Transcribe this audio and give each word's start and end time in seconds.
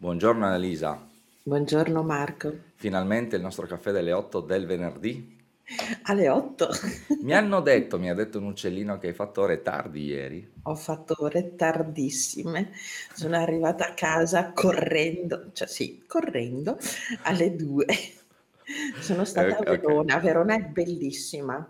Buongiorno 0.00 0.46
Annalisa, 0.46 1.06
Buongiorno 1.42 2.02
Marco. 2.02 2.50
finalmente 2.74 3.36
il 3.36 3.42
nostro 3.42 3.64
caffè 3.68 3.92
delle 3.92 4.10
8 4.10 4.40
del 4.40 4.66
venerdì. 4.66 5.38
Alle 6.04 6.28
8 6.28 6.68
Mi 7.20 7.32
hanno 7.32 7.60
detto, 7.60 7.98
mi 8.00 8.10
ha 8.10 8.14
detto 8.14 8.38
un 8.38 8.46
uccellino 8.46 8.98
che 8.98 9.06
hai 9.06 9.14
fatto 9.14 9.42
ore 9.42 9.62
tardi 9.62 10.04
ieri. 10.04 10.52
ho 10.62 10.74
fatto 10.74 11.16
ore 11.18 11.54
tardissime, 11.54 12.72
sono 13.14 13.36
arrivata 13.36 13.88
a 13.88 13.94
casa 13.94 14.52
correndo, 14.52 15.50
cioè 15.52 15.68
sì, 15.68 16.04
correndo 16.06 16.78
alle 17.22 17.54
2. 17.56 17.86
Sono 19.00 19.24
stata 19.24 19.56
a 19.56 19.62
Verona, 19.64 20.18
Verona 20.18 20.54
è 20.54 20.60
bellissima. 20.62 21.66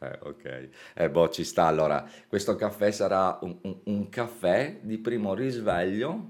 eh, 0.00 0.18
ok. 0.22 0.68
Eh, 0.94 1.10
boh, 1.10 1.28
ci 1.28 1.44
sta. 1.44 1.66
Allora, 1.66 2.04
questo 2.28 2.56
caffè 2.56 2.90
sarà 2.90 3.38
un, 3.42 3.56
un- 3.62 3.80
un 3.84 4.08
caffè 4.08 4.78
di 4.82 4.98
primo 4.98 5.34
risveglio, 5.34 6.26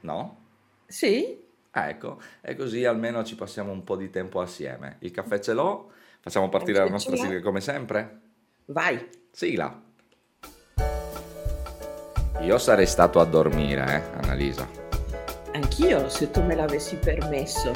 no? 0.00 0.46
Sì? 0.90 1.38
Ah, 1.72 1.90
ecco, 1.90 2.18
e 2.40 2.56
così 2.56 2.86
almeno 2.86 3.22
ci 3.22 3.34
passiamo 3.34 3.70
un 3.70 3.84
po' 3.84 3.94
di 3.96 4.08
tempo 4.08 4.40
assieme. 4.40 4.96
Il 5.00 5.10
caffè 5.10 5.38
ce 5.38 5.52
l'ho, 5.52 5.90
facciamo 6.20 6.48
partire 6.48 6.78
la 6.78 6.88
nostra 6.88 7.14
sigla 7.14 7.40
come 7.42 7.60
sempre? 7.60 8.20
Vai. 8.66 9.06
Sigla. 9.30 9.82
Io 12.40 12.58
sarei 12.58 12.86
stato 12.86 13.20
a 13.20 13.24
dormire, 13.24 13.84
eh, 13.84 14.18
Annalisa. 14.22 14.66
Anch'io, 15.52 16.08
se 16.08 16.30
tu 16.30 16.42
me 16.42 16.54
l'avessi 16.54 16.96
permesso. 16.96 17.70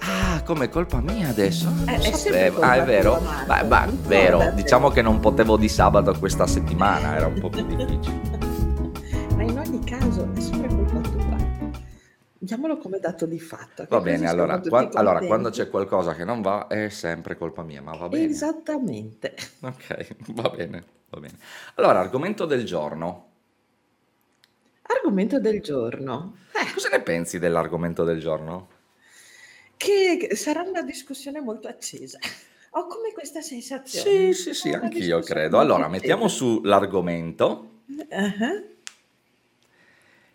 Ah, 0.00 0.40
come 0.44 0.68
colpa 0.68 1.00
mia 1.00 1.28
adesso? 1.28 1.68
Non 1.68 1.88
Eh, 1.88 1.96
lo 1.98 2.04
è 2.04 2.12
sapevo. 2.12 2.60
Ah, 2.60 2.76
è 2.76 2.84
vero? 2.84 3.20
Beh, 3.46 3.64
beh, 3.64 3.86
vero. 4.06 4.50
Diciamo 4.54 4.88
che 4.90 5.02
non 5.02 5.18
potevo 5.18 5.56
di 5.56 5.68
sabato 5.68 6.16
questa 6.18 6.46
settimana, 6.46 7.16
era 7.16 7.26
un 7.26 7.40
po' 7.40 7.48
più 7.48 7.66
difficile. 7.66 8.20
Ma 9.34 9.42
in 9.42 9.58
ogni 9.58 9.82
caso 9.84 10.28
è 10.34 10.40
sempre. 10.40 10.77
Diamolo 12.40 12.78
come 12.78 13.00
dato 13.00 13.26
di 13.26 13.40
fatto, 13.40 13.84
Va 13.88 14.00
bene, 14.00 14.28
allora, 14.28 14.60
qua- 14.60 14.88
allora, 14.92 15.18
quando 15.20 15.50
c'è 15.50 15.68
qualcosa 15.68 16.14
che 16.14 16.24
non 16.24 16.40
va 16.40 16.68
è 16.68 16.88
sempre 16.88 17.36
colpa 17.36 17.62
mia, 17.64 17.82
ma 17.82 17.96
va 17.96 18.08
bene. 18.08 18.26
Esattamente. 18.30 19.34
Ok, 19.60 20.14
va 20.34 20.48
bene, 20.50 20.84
va 21.10 21.18
bene. 21.18 21.34
Allora, 21.74 21.98
argomento 21.98 22.44
del 22.46 22.64
giorno. 22.64 23.26
Argomento 24.82 25.40
del 25.40 25.60
giorno. 25.60 26.36
Eh, 26.52 26.72
Cosa 26.72 26.88
ne 26.90 27.00
pensi 27.02 27.38
dell'argomento 27.38 28.04
del 28.04 28.20
giorno? 28.20 28.68
che 29.76 30.30
sarà 30.34 30.62
una 30.62 30.82
discussione 30.82 31.40
molto 31.40 31.68
accesa. 31.68 32.18
Ho 32.70 32.86
come 32.86 33.12
questa 33.12 33.40
Sì, 33.40 33.60
sensazione. 33.60 34.32
sì, 34.32 34.54
sì, 34.54 34.68
una 34.68 34.82
anch'io 34.82 35.20
credo. 35.20 35.58
Allora, 35.58 35.88
mettiamo 35.88 36.28
su 36.28 36.60
l'argomento, 36.62 37.64
Ah, 38.10 38.62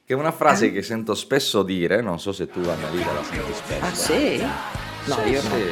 che 0.06 0.14
è 0.14 0.16
una 0.18 0.32
frase 0.32 0.68
ah. 0.68 0.72
che 0.72 0.82
sento 0.82 1.16
spesso 1.16 1.64
dire, 1.64 2.02
non 2.02 2.20
so 2.20 2.32
se 2.32 2.50
tu, 2.50 2.60
Annalisa, 2.60 3.14
la 3.14 3.24
senti 3.24 3.52
Ah, 3.80 3.94
spesso. 3.94 4.14
sì? 4.14 4.38
No, 5.06 5.16
Sì, 5.16 5.30
io 5.30 5.42
no. 5.44 5.50
sì, 5.50 5.64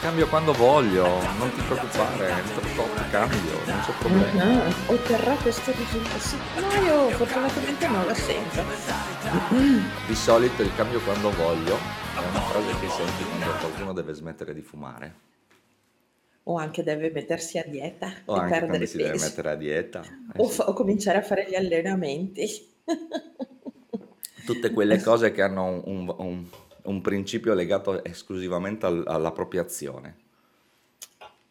cambio 0.00 0.28
quando 0.28 0.52
voglio, 0.52 1.04
non 1.38 1.50
ti 1.54 1.60
preoccupare, 1.62 2.42
tot 2.74 3.10
cambio, 3.10 3.64
non 3.66 3.80
c'è 3.80 3.92
problema. 3.98 4.44
Mhm, 4.44 4.72
Otterrà 4.86 5.34
questo 5.36 5.72
risultato. 5.72 6.18
Sì, 6.18 6.36
no, 6.60 6.84
io 6.86 7.10
fortunatamente 7.10 7.86
non 7.88 8.06
la 8.06 8.14
sento. 8.14 8.62
Di 10.06 10.14
solito 10.14 10.62
il 10.62 10.74
cambio 10.74 11.00
quando 11.00 11.30
voglio 11.30 11.76
è 11.76 12.18
una 12.18 12.40
frase 12.40 12.70
che 12.80 12.88
senti 12.88 13.24
quando 13.24 13.58
qualcuno 13.58 13.92
deve 13.94 14.12
smettere 14.12 14.52
di 14.54 14.62
fumare 14.62 15.14
O 16.44 16.56
anche 16.56 16.82
deve 16.82 17.10
mettersi 17.10 17.58
a 17.58 17.64
dieta 17.64 18.12
o 18.26 18.34
anche 18.34 18.64
quando 18.66 18.84
si 18.86 18.96
deve 18.96 19.10
peso. 19.12 19.24
mettere 19.24 19.50
a 19.50 19.54
dieta. 19.54 20.00
Eh 20.34 20.40
O, 20.40 20.48
fa- 20.48 20.68
o 20.68 20.72
cominciare 20.72 21.18
a 21.18 21.22
fare 21.22 21.46
gli 21.48 21.54
allenamenti. 21.54 22.70
Tutte 24.44 24.72
quelle 24.72 25.00
cose 25.00 25.32
che 25.32 25.42
hanno 25.42 25.82
un, 25.86 26.14
un- 26.18 26.48
un- 26.84 27.00
principio 27.00 27.54
legato 27.54 28.04
esclusivamente 28.04 28.86
al- 28.86 29.04
alla 29.06 29.32
propria 29.32 29.62
azione. 29.62 30.16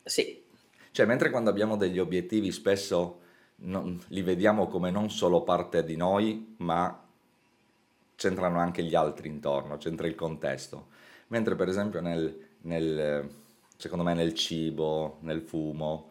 Sì, 0.05 0.43
Cioè, 0.91 1.05
mentre 1.05 1.29
quando 1.29 1.49
abbiamo 1.49 1.75
degli 1.77 1.99
obiettivi 1.99 2.51
spesso 2.51 3.19
non- 3.63 3.99
li 4.09 4.21
vediamo 4.21 4.67
come 4.67 4.91
non 4.91 5.09
solo 5.09 5.43
parte 5.43 5.83
di 5.83 5.95
noi, 5.95 6.55
ma 6.57 6.97
c'entrano 8.15 8.59
anche 8.59 8.83
gli 8.83 8.95
altri 8.95 9.27
intorno, 9.29 9.77
c'entra 9.77 10.07
il 10.07 10.15
contesto. 10.15 10.87
Mentre 11.27 11.55
per 11.55 11.67
esempio 11.69 12.01
nel, 12.01 12.47
nel, 12.61 13.29
secondo 13.77 14.03
me 14.03 14.13
nel 14.13 14.33
cibo, 14.33 15.17
nel 15.21 15.41
fumo, 15.41 16.09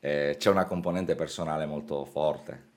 eh, 0.00 0.36
c'è 0.38 0.50
una 0.50 0.64
componente 0.66 1.14
personale 1.14 1.66
molto 1.66 2.04
forte. 2.04 2.68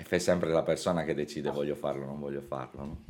E 0.00 0.04
fai 0.04 0.20
sempre 0.20 0.50
la 0.50 0.62
persona 0.62 1.02
che 1.02 1.12
decide 1.12 1.50
voglio 1.50 1.74
farlo 1.74 2.04
o 2.04 2.06
non 2.06 2.20
voglio 2.20 2.40
farlo, 2.40 2.84
no? 2.84 3.04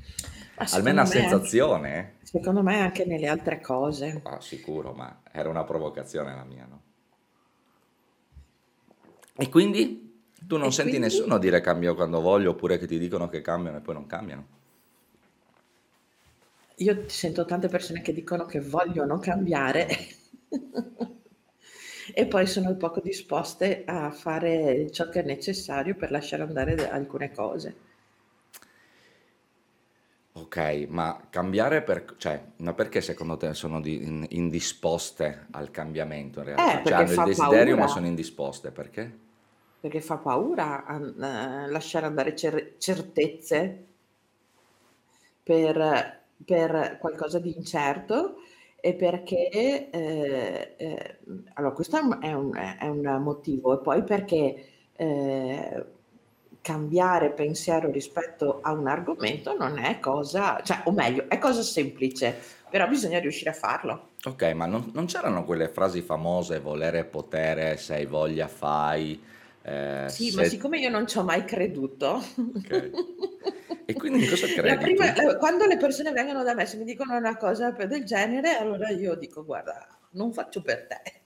Almeno 0.57 1.03
a 1.03 1.05
me 1.05 1.09
anche, 1.11 1.19
sensazione, 1.19 1.99
eh? 1.99 2.25
secondo 2.25 2.63
me 2.63 2.81
anche 2.81 3.05
nelle 3.05 3.27
altre 3.27 3.61
cose. 3.61 4.23
Ah, 4.25 4.41
sicuro, 4.41 4.95
ma 4.95 5.21
era 5.31 5.51
una 5.51 5.65
provocazione 5.65 6.35
la 6.35 6.45
mia, 6.45 6.65
no? 6.65 6.83
E 9.37 9.51
quindi 9.51 10.23
tu 10.41 10.57
non 10.57 10.69
E 10.69 10.73
senti 10.73 10.93
quindi 10.93 11.09
nessuno 11.09 11.37
dire 11.37 11.61
cambio 11.61 11.95
quando 11.95 12.23
voglio 12.23 12.53
oppure 12.53 12.79
che 12.79 12.87
ti 12.87 12.99
dicono 12.99 13.29
che 13.29 13.43
cambiano 13.43 13.77
e 13.77 13.81
poi 13.81 13.95
non 13.95 14.07
cambiano. 14.07 14.47
io 16.77 17.03
sento 17.09 17.45
tante 17.45 17.69
persone 17.69 18.01
che 18.01 18.15
dicono 18.15 18.47
che 18.47 18.61
vogliono 18.61 19.19
cambiare 19.19 19.89
e 22.15 22.27
poi 22.27 22.47
sono 22.47 22.77
poco 22.77 23.01
disposte 23.01 23.85
a 23.87 24.11
fare 24.11 24.91
ciò 24.91 25.09
che 25.09 25.21
è 25.21 25.25
necessario 25.25 25.95
per 25.95 26.11
lasciare 26.11 26.43
andare 26.43 26.89
alcune 26.91 27.33
cose. 27.33 27.77
Ok, 30.33 30.87
ma 30.89 31.27
cambiare 31.31 31.83
per... 31.83 32.15
cioè, 32.17 32.43
ma 32.59 32.73
perché 32.73 33.01
secondo 33.03 33.37
te 33.37 33.53
sono 33.55 33.79
di- 33.81 34.03
in- 34.05 34.25
indisposte 34.31 35.47
al 35.51 35.71
cambiamento 35.71 36.39
in 36.39 36.47
realtà? 36.47 36.81
Eh, 36.81 36.83
Cioè 36.83 36.97
hanno 36.97 37.13
il 37.13 37.23
desiderio 37.23 37.77
ma 37.77 37.87
paura. 37.87 37.89
sono 37.89 38.07
indisposte, 38.07 38.71
perché? 38.71 39.19
Perché 39.81 40.01
fa 40.01 40.19
paura 40.19 40.85
a- 40.85 40.99
eh, 41.65 41.69
lasciare 41.71 42.07
andare 42.07 42.37
cer- 42.37 42.77
certezze 42.79 43.87
per, 45.43 46.27
per 46.45 46.99
qualcosa 47.01 47.39
di 47.39 47.55
incerto 47.57 48.37
e 48.81 48.95
perché, 48.95 49.91
eh, 49.91 50.75
eh, 50.77 51.19
allora 51.55 51.73
questo 51.75 51.97
è 51.97 52.01
un, 52.01 52.19
è 52.21 52.33
un- 52.33 52.55
è 52.57 52.87
un 52.87 53.23
motivo 53.23 53.75
e 53.79 53.83
poi 53.83 54.03
perché 54.05 54.67
eh, 54.97 55.85
cambiare 56.61 57.31
pensiero 57.33 57.91
rispetto 57.91 58.61
a 58.63 58.73
un 58.73 58.87
argomento 58.89 59.57
non 59.57 59.79
è 59.79 59.99
cosa, 60.01 60.61
cioè, 60.63 60.83
o 60.85 60.93
meglio, 60.93 61.25
è 61.29 61.39
cosa 61.39 61.63
semplice, 61.63 62.37
però 62.69 62.87
bisogna 62.89 63.19
riuscire 63.21 63.51
a 63.51 63.55
farlo. 63.55 64.07
Ok, 64.25 64.43
ma 64.53 64.67
non, 64.67 64.91
non 64.95 65.07
c'erano 65.07 65.45
quelle 65.45 65.69
frasi 65.69 66.03
famose, 66.03 66.59
volere 66.59 67.05
potere, 67.05 67.77
se 67.77 67.95
hai 67.95 68.07
voglia 68.07 68.49
fai, 68.49 69.21
eh, 69.69 70.11
Sì, 70.11 70.31
ma 70.33 70.43
se... 70.43 70.45
siccome 70.45 70.79
io 70.79 70.89
non 70.91 71.07
ci 71.07 71.19
ho 71.19 71.23
mai 71.25 71.45
creduto, 71.45 72.21
Ok. 72.55 72.71
E 73.87 73.97
quindi 73.97 74.21
in 74.21 74.27
cosa 74.27 74.51
credi 74.51 74.89
prima, 74.95 75.13
quando 75.39 75.67
le 75.67 75.77
persone 75.77 76.13
vengono 76.13 76.43
da 76.43 76.55
me, 76.55 76.67
se 76.67 76.77
mi 76.77 76.85
dicono 76.85 77.17
una 77.17 77.37
cosa 77.37 77.71
del 77.71 78.05
genere, 78.05 78.57
allora 78.57 78.89
io 78.91 79.15
dico, 79.17 79.45
guarda, 79.45 79.87
non 80.11 80.33
faccio 80.33 80.63
per 80.63 80.87
te. 80.87 81.23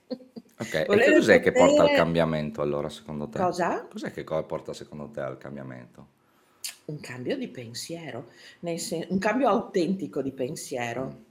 Ok, 0.57 0.87
e 0.89 0.99
che 0.99 1.13
Volere 1.13 1.13
cos'è 1.13 1.39
che 1.39 1.53
porta 1.53 1.83
al 1.83 1.91
potere, 1.91 1.91
cambiamento 1.91 2.61
allora 2.63 2.89
secondo 2.89 3.29
te? 3.29 3.51
cosa? 3.51 3.87
Cos'è 3.87 4.11
che 4.11 4.23
porta 4.23 4.73
secondo 4.73 5.09
te 5.11 5.19
al 5.21 5.37
cambiamento? 5.37 6.07
Un 6.85 6.99
cambio 6.99 7.37
di 7.37 7.47
pensiero, 7.49 8.29
nel 8.61 8.79
sen- 8.79 9.07
un 9.09 9.17
cambio 9.19 9.47
autentico 9.49 10.21
di 10.21 10.31
Mm, 10.97 11.11
pensiero, 11.11 11.25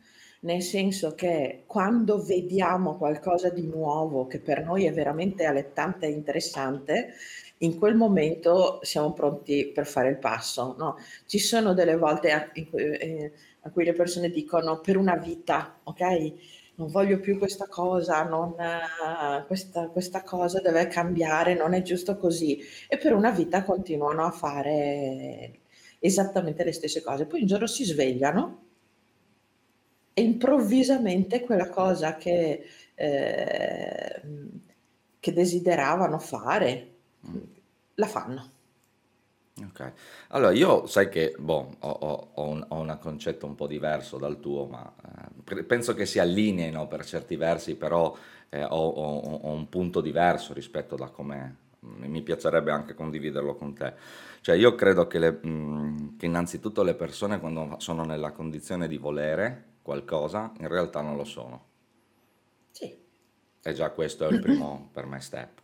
nel 0.44 0.62
senso 0.62 1.14
che 1.14 1.64
quando 1.66 2.22
vediamo 2.22 2.96
qualcosa 2.96 3.48
di 3.50 3.66
nuovo 3.66 4.26
che 4.26 4.40
per 4.40 4.64
noi 4.64 4.86
è 4.86 4.92
veramente 4.92 5.44
allettante 5.44 6.06
e 6.06 6.10
interessante, 6.10 7.14
in 7.58 7.78
quel 7.78 7.94
momento 7.94 8.80
siamo 8.82 9.12
pronti 9.12 9.66
per 9.68 9.86
fare 9.86 10.08
il 10.08 10.18
passo, 10.18 10.74
no? 10.78 10.96
Ci 11.26 11.38
sono 11.38 11.74
delle 11.74 11.96
volte 11.96 12.32
a, 12.32 12.50
eh, 12.54 13.32
a 13.60 13.70
cui 13.70 13.84
le 13.84 13.92
persone 13.92 14.30
dicono 14.30 14.80
per 14.80 14.96
una 14.96 15.16
vita, 15.16 15.78
ok? 15.84 16.32
Non 16.74 16.90
voglio 16.90 17.20
più 17.20 17.38
questa 17.38 17.66
cosa, 17.68 18.24
non, 18.24 18.54
eh, 18.58 19.44
questa, 19.46 19.88
questa 19.88 20.22
cosa 20.22 20.60
deve 20.60 20.88
cambiare, 20.88 21.54
non 21.54 21.72
è 21.74 21.82
giusto 21.82 22.16
così. 22.16 22.58
E 22.88 22.96
per 22.98 23.14
una 23.14 23.30
vita 23.30 23.62
continuano 23.62 24.24
a 24.24 24.30
fare 24.32 25.60
esattamente 26.00 26.64
le 26.64 26.72
stesse 26.72 27.00
cose. 27.02 27.26
Poi 27.26 27.42
un 27.42 27.46
giorno 27.46 27.66
si 27.68 27.84
svegliano 27.84 28.61
e 30.14 30.22
improvvisamente 30.22 31.40
quella 31.40 31.68
cosa 31.68 32.16
che, 32.16 32.64
eh, 32.94 34.22
che 35.20 35.32
desideravano 35.32 36.18
fare, 36.18 36.94
mm. 37.26 37.36
la 37.94 38.06
fanno. 38.06 38.50
Ok, 39.54 39.92
allora 40.28 40.50
io 40.52 40.86
sai 40.86 41.10
che 41.10 41.34
boh, 41.38 41.76
ho, 41.80 41.88
ho- 41.90 42.30
ho 42.34 42.48
un, 42.48 42.64
ho 42.68 42.80
un 42.80 42.98
concetto 42.98 43.44
un 43.46 43.54
po' 43.54 43.66
diverso 43.66 44.16
dal 44.16 44.40
tuo, 44.40 44.64
ma 44.66 44.90
eh, 45.54 45.62
penso 45.64 45.92
che 45.94 46.06
si 46.06 46.18
allineino 46.18 46.88
per 46.88 47.04
certi 47.04 47.36
versi, 47.36 47.76
però 47.76 48.16
eh, 48.48 48.64
ho, 48.64 49.52
un 49.52 49.68
punto 49.68 50.00
diverso 50.00 50.54
rispetto 50.54 50.96
da 50.96 51.08
come 51.08 51.56
mm, 51.84 52.04
mi 52.06 52.22
piacerebbe 52.22 52.70
anche 52.70 52.94
condividerlo 52.94 53.54
con 53.54 53.74
te. 53.74 53.92
Cioè 54.40 54.56
io 54.56 54.74
credo 54.74 55.06
che, 55.06 55.18
le, 55.18 55.30
mh, 55.32 56.16
che 56.16 56.24
innanzitutto 56.26 56.82
le 56.82 56.94
persone 56.94 57.38
quando 57.38 57.74
sono 57.78 58.04
nella 58.04 58.32
condizione 58.32 58.88
di 58.88 58.96
volere 58.96 59.71
qualcosa, 59.82 60.52
in 60.58 60.68
realtà 60.68 61.00
non 61.00 61.16
lo 61.16 61.24
sono. 61.24 61.66
Sì. 62.70 62.96
E 63.62 63.72
già 63.74 63.90
questo 63.90 64.26
è 64.26 64.32
il 64.32 64.40
primo 64.40 64.88
per 64.92 65.06
me 65.06 65.20
step. 65.20 65.60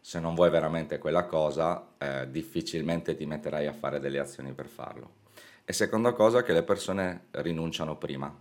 Se 0.00 0.18
non 0.18 0.34
vuoi 0.34 0.50
veramente 0.50 0.98
quella 0.98 1.26
cosa, 1.26 1.94
eh, 1.96 2.28
difficilmente 2.30 3.14
ti 3.14 3.24
metterai 3.24 3.66
a 3.66 3.72
fare 3.72 4.00
delle 4.00 4.18
azioni 4.18 4.52
per 4.52 4.66
farlo. 4.66 5.20
E 5.64 5.72
seconda 5.72 6.12
cosa, 6.12 6.42
che 6.42 6.52
le 6.52 6.64
persone 6.64 7.26
rinunciano 7.30 7.96
prima. 7.96 8.36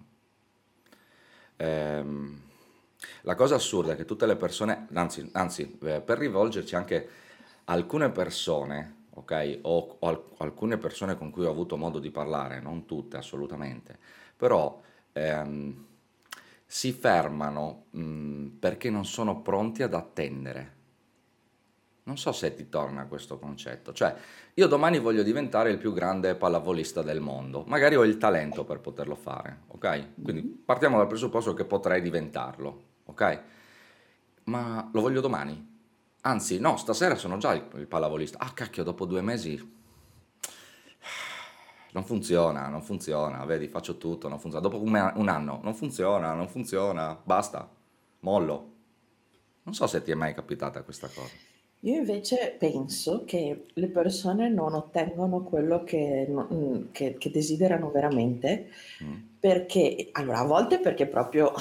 Ehm, 1.57 2.41
la 3.21 3.35
cosa 3.35 3.56
assurda 3.56 3.94
è 3.94 3.95
che 3.95 4.06
tutte 4.06 4.25
le 4.25 4.35
persone, 4.35 4.88
anzi, 4.94 5.29
anzi 5.33 5.77
eh, 5.83 6.01
per 6.01 6.18
rivolgerci 6.18 6.75
anche 6.75 7.09
alcune 7.65 8.09
persone, 8.09 9.06
ok, 9.13 9.59
o, 9.62 9.97
o 10.00 10.07
al- 10.07 10.23
alcune 10.38 10.77
persone 10.77 11.15
con 11.15 11.29
cui 11.29 11.45
ho 11.45 11.51
avuto 11.51 11.77
modo 11.77 12.00
di 12.00 12.09
parlare, 12.09 12.59
non 12.59 12.85
tutte 12.85 13.18
assolutamente, 13.18 13.97
però 14.35 14.81
ehm, 15.13 15.85
si 16.65 16.91
fermano 16.93 17.85
mh, 17.91 18.45
perché 18.59 18.89
non 18.89 19.05
sono 19.05 19.41
pronti 19.41 19.83
ad 19.83 19.93
attendere. 19.93 20.79
Non 22.03 22.17
so 22.17 22.31
se 22.31 22.55
ti 22.55 22.67
torna 22.67 23.05
questo 23.05 23.37
concetto, 23.37 23.93
cioè 23.93 24.15
io 24.55 24.67
domani 24.67 24.99
voglio 24.99 25.21
diventare 25.21 25.69
il 25.69 25.77
più 25.77 25.93
grande 25.93 26.35
pallavolista 26.35 27.01
del 27.03 27.19
mondo, 27.19 27.63
magari 27.67 27.95
ho 27.95 28.03
il 28.03 28.17
talento 28.17 28.63
per 28.65 28.79
poterlo 28.79 29.15
fare, 29.15 29.61
ok? 29.67 30.21
Quindi 30.21 30.41
partiamo 30.41 30.97
dal 30.97 31.07
presupposto 31.07 31.53
che 31.53 31.63
potrei 31.63 32.01
diventarlo, 32.01 32.83
ok? 33.05 33.41
Ma 34.45 34.89
lo 34.91 35.01
voglio 35.01 35.21
domani. 35.21 35.69
Anzi, 36.21 36.59
no, 36.59 36.77
stasera 36.77 37.15
sono 37.15 37.37
già 37.37 37.53
il, 37.53 37.65
il 37.75 37.87
pallavolista. 37.87 38.39
Ah, 38.39 38.51
cacchio, 38.53 38.83
dopo 38.83 39.05
due 39.05 39.21
mesi 39.21 39.81
non 41.93 42.03
funziona, 42.05 42.67
non 42.67 42.81
funziona, 42.81 43.43
vedi, 43.45 43.67
faccio 43.67 43.97
tutto, 43.97 44.27
non 44.27 44.39
funziona. 44.39 44.67
Dopo 44.67 44.81
un, 44.81 45.13
un 45.15 45.27
anno, 45.29 45.59
non 45.63 45.73
funziona, 45.75 46.33
non 46.33 46.47
funziona, 46.47 47.19
basta, 47.23 47.69
mollo. 48.21 48.69
Non 49.63 49.73
so 49.73 49.88
se 49.88 50.01
ti 50.01 50.11
è 50.11 50.15
mai 50.15 50.33
capitata 50.33 50.81
questa 50.83 51.07
cosa. 51.07 51.33
Io 51.83 51.95
invece 51.95 52.55
penso 52.59 53.23
che 53.25 53.65
le 53.73 53.88
persone 53.88 54.49
non 54.49 54.73
ottengono 54.75 55.43
quello 55.43 55.83
che, 55.83 56.27
che- 56.91 57.17
che 57.17 57.31
desiderano 57.31 57.89
veramente 57.91 58.69
Mm. 59.03 59.15
perché, 59.39 60.09
allora, 60.11 60.39
a 60.39 60.45
volte 60.45 60.79
perché 60.79 61.07
proprio 61.07 61.51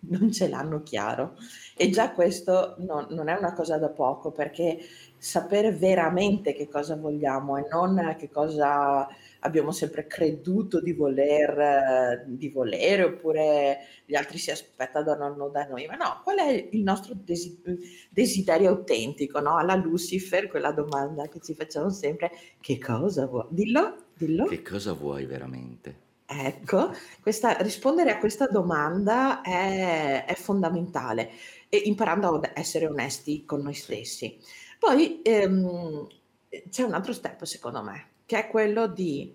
non 0.00 0.30
ce 0.32 0.48
l'hanno 0.48 0.82
chiaro 0.82 1.36
e 1.76 1.90
già 1.90 2.12
questo 2.12 2.76
non, 2.78 3.06
non 3.10 3.28
è 3.28 3.36
una 3.36 3.52
cosa 3.52 3.78
da 3.78 3.88
poco 3.88 4.30
perché 4.30 4.78
sapere 5.16 5.72
veramente 5.72 6.54
che 6.54 6.68
cosa 6.68 6.94
vogliamo 6.96 7.56
e 7.56 7.66
non 7.70 8.14
che 8.18 8.30
cosa 8.30 9.08
abbiamo 9.40 9.72
sempre 9.72 10.06
creduto 10.06 10.80
di 10.80 10.92
voler, 10.92 12.24
di 12.26 12.48
volere 12.48 13.04
oppure 13.04 13.78
gli 14.04 14.14
altri 14.14 14.38
si 14.38 14.50
aspettano 14.50 15.48
da 15.48 15.66
noi, 15.66 15.86
ma 15.86 15.96
no, 15.96 16.20
qual 16.22 16.38
è 16.38 16.68
il 16.70 16.82
nostro 16.82 17.14
desi- 17.14 17.60
desiderio 18.10 18.70
autentico, 18.70 19.40
no? 19.40 19.56
Alla 19.56 19.74
Lucifer, 19.74 20.48
quella 20.48 20.72
domanda 20.72 21.28
che 21.28 21.40
ci 21.40 21.54
facciamo 21.54 21.90
sempre, 21.90 22.30
che 22.60 22.78
cosa 22.78 23.26
vuoi? 23.26 23.46
Dillo, 23.50 24.06
dillo. 24.14 24.44
Che 24.44 24.62
cosa 24.62 24.92
vuoi 24.92 25.26
veramente? 25.26 26.06
Ecco, 26.30 26.90
questa, 27.22 27.56
rispondere 27.58 28.10
a 28.10 28.18
questa 28.18 28.46
domanda 28.46 29.40
è, 29.40 30.24
è 30.26 30.34
fondamentale, 30.34 31.30
e 31.70 31.78
imparando 31.86 32.34
ad 32.34 32.50
essere 32.54 32.86
onesti 32.86 33.44
con 33.46 33.62
noi 33.62 33.72
stessi. 33.74 34.38
Poi 34.78 35.22
ehm, 35.22 36.06
c'è 36.70 36.82
un 36.82 36.92
altro 36.92 37.12
step, 37.14 37.44
secondo 37.44 37.82
me, 37.82 38.08
che 38.26 38.38
è 38.38 38.48
quello 38.50 38.86
di 38.88 39.34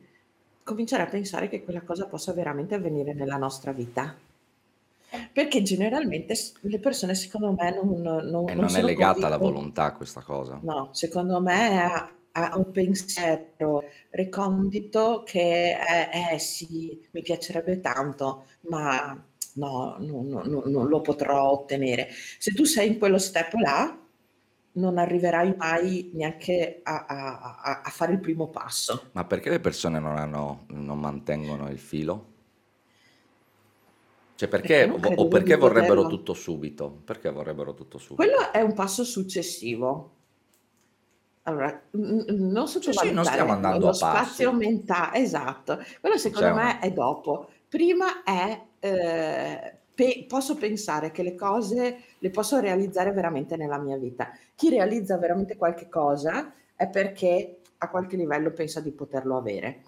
cominciare 0.63 1.03
a 1.03 1.07
pensare 1.07 1.49
che 1.49 1.63
quella 1.63 1.81
cosa 1.81 2.05
possa 2.07 2.31
veramente 2.33 2.75
avvenire 2.75 3.13
nella 3.13 3.37
nostra 3.37 3.71
vita. 3.71 4.15
Perché 5.31 5.61
generalmente 5.63 6.35
le 6.61 6.79
persone, 6.79 7.15
secondo 7.15 7.53
me, 7.53 7.71
non, 7.73 8.01
non, 8.01 8.27
E 8.45 8.53
non 8.55 8.67
non 8.67 8.75
è 8.75 8.81
sono 8.81 8.83
legata 8.83 9.27
alla 9.27 9.37
convinte. 9.37 9.39
volontà 9.39 9.91
questa 9.93 10.21
cosa. 10.21 10.63
No, 10.63 10.89
secondo 10.93 11.41
me 11.41 11.81
ha, 11.83 12.09
ha 12.33 12.57
un 12.57 12.71
pensiero 12.71 13.83
recondito 14.11 15.23
che 15.25 15.77
è, 15.77 16.33
eh 16.33 16.39
sì, 16.39 16.99
mi 17.11 17.21
piacerebbe 17.21 17.79
tanto, 17.79 18.45
ma 18.69 19.13
no, 19.55 19.97
no, 19.99 20.21
no, 20.23 20.41
no, 20.43 20.63
non 20.65 20.87
lo 20.87 21.01
potrò 21.01 21.49
ottenere. 21.51 22.09
Se 22.39 22.51
tu 22.53 22.63
sei 22.65 22.87
in 22.89 22.97
quello 22.99 23.17
step 23.19 23.53
là, 23.53 23.97
non 24.73 24.97
arriverai 24.97 25.55
mai 25.55 26.11
neanche 26.13 26.79
a, 26.83 27.05
a- 27.05 27.81
a- 27.83 27.89
fare 27.91 28.13
il 28.13 28.19
primo 28.19 28.49
passo. 28.49 29.11
Ma 29.13 29.23
perché 29.23 29.49
le 29.49 29.61
persone 29.61 29.97
non 29.99 30.17
hanno, 30.17 30.65
non 30.71 30.99
mantengono 30.99 31.69
il 31.69 31.79
filo? 31.79 32.31
Cioè 34.35 34.47
Perché 34.59 34.85
perché, 34.85 34.85
non 34.85 34.99
o 35.15 35.27
perché 35.27 35.55
vorrebbero 35.55 36.05
poterlo. 36.05 36.05
tutto 36.05 36.35
subito? 36.35 37.01
Perché 37.03 37.31
vorrebbero 37.31 37.73
tutto 37.73 37.97
subito? 37.97 38.15
Quello 38.15 38.51
è 38.51 38.61
un 38.61 38.73
passo 38.73 39.03
successivo. 39.03 40.15
Allora, 41.43 41.81
n- 41.91 42.25
non 42.51 42.67
Sì, 42.77 42.91
sì, 42.93 43.11
non 43.11 43.25
stiamo 43.25 43.51
sottovalutare 43.51 43.53
andando 43.53 43.87
lo 43.87 43.89
a 43.89 43.93
spazio 43.93 44.51
passi. 44.51 44.53
mentale, 44.53 45.19
esatto. 45.19 45.79
Quello 45.99 46.15
c'è 46.31 46.47
secondo 46.47 46.51
me 46.51 46.79
una... 46.79 46.79
è 46.79 46.91
dopo. 46.91 47.49
Prima 47.67 48.23
è, 48.23 48.61
eh, 48.79 49.77
pe- 49.93 50.25
posso 50.27 50.55
pensare 50.55 51.11
che 51.11 51.23
le 51.23 51.35
cose 51.35 51.99
le 52.19 52.29
posso 52.29 52.59
realizzare 52.59 53.11
veramente 53.11 53.57
nella 53.57 53.77
mia 53.77 53.97
vita. 53.97 54.31
Chi 54.55 54.69
realizza 54.69 55.17
veramente 55.17 55.55
qualche 55.57 55.89
cosa 55.89 56.53
è 56.75 56.87
perché 56.87 57.59
a 57.79 57.89
qualche 57.89 58.15
livello 58.15 58.51
pensa 58.51 58.79
di 58.79 58.91
poterlo 58.91 59.35
avere. 59.37 59.83